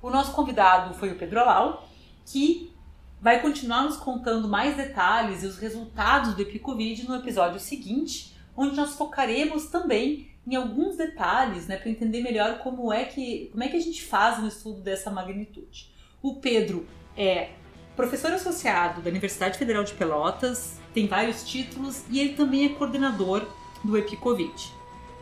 O 0.00 0.10
nosso 0.10 0.30
convidado 0.32 0.94
foi 0.94 1.10
o 1.10 1.16
Pedro 1.16 1.40
Alau, 1.40 1.88
que 2.24 2.72
vai 3.20 3.42
continuar 3.42 3.82
nos 3.82 3.96
contando 3.96 4.46
mais 4.46 4.76
detalhes 4.76 5.42
e 5.42 5.46
os 5.46 5.58
resultados 5.58 6.34
do 6.36 6.42
EpiCovid 6.42 7.08
no 7.08 7.16
episódio 7.16 7.58
seguinte, 7.58 8.32
onde 8.56 8.76
nós 8.76 8.94
focaremos 8.94 9.66
também 9.66 10.28
em 10.46 10.54
alguns 10.54 10.96
detalhes, 10.96 11.66
né, 11.66 11.78
para 11.78 11.90
entender 11.90 12.22
melhor 12.22 12.58
como 12.58 12.92
é 12.92 13.06
que 13.06 13.48
como 13.50 13.64
é 13.64 13.68
que 13.68 13.76
a 13.76 13.80
gente 13.80 14.04
faz 14.04 14.38
um 14.38 14.46
estudo 14.46 14.80
dessa 14.80 15.10
magnitude. 15.10 15.92
O 16.22 16.36
Pedro 16.36 16.86
é 17.16 17.50
professor 17.96 18.32
associado 18.32 19.00
da 19.00 19.10
Universidade 19.10 19.58
Federal 19.58 19.84
de 19.84 19.92
Pelotas, 19.94 20.80
tem 20.94 21.06
vários 21.06 21.44
títulos 21.44 22.02
e 22.10 22.20
ele 22.20 22.34
também 22.34 22.66
é 22.66 22.68
coordenador 22.70 23.46
do 23.82 23.96
EpiCovid. 23.96 24.72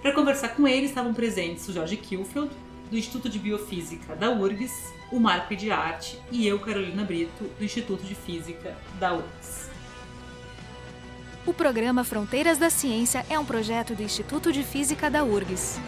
Para 0.03 0.13
conversar 0.13 0.51
com 0.51 0.67
ele 0.67 0.87
estavam 0.87 1.13
presentes 1.13 1.69
o 1.69 1.73
Jorge 1.73 1.97
Kilfeld, 1.97 2.51
do 2.91 2.97
Instituto 2.97 3.29
de 3.29 3.39
Biofísica 3.39 4.17
da 4.17 4.31
URGS, 4.31 4.93
o 5.13 5.21
Marco 5.21 5.55
de 5.55 5.71
Arte 5.71 6.21
e 6.31 6.47
eu, 6.47 6.59
Carolina 6.59 7.05
Brito, 7.05 7.45
do 7.59 7.65
Instituto 7.65 8.05
de 8.05 8.15
Física 8.15 8.77
da 8.99 9.15
URGS. 9.15 9.71
O 11.47 11.55
programa 11.55 12.05
Fronteiras 12.05 12.59
da 12.59 12.69
Ciência 12.69 13.25
é 13.29 13.39
um 13.39 13.45
projeto 13.45 13.95
do 13.95 14.03
Instituto 14.03 14.53
de 14.53 14.63
Física 14.63 15.11
da 15.11 15.25
URGS. 15.25 15.81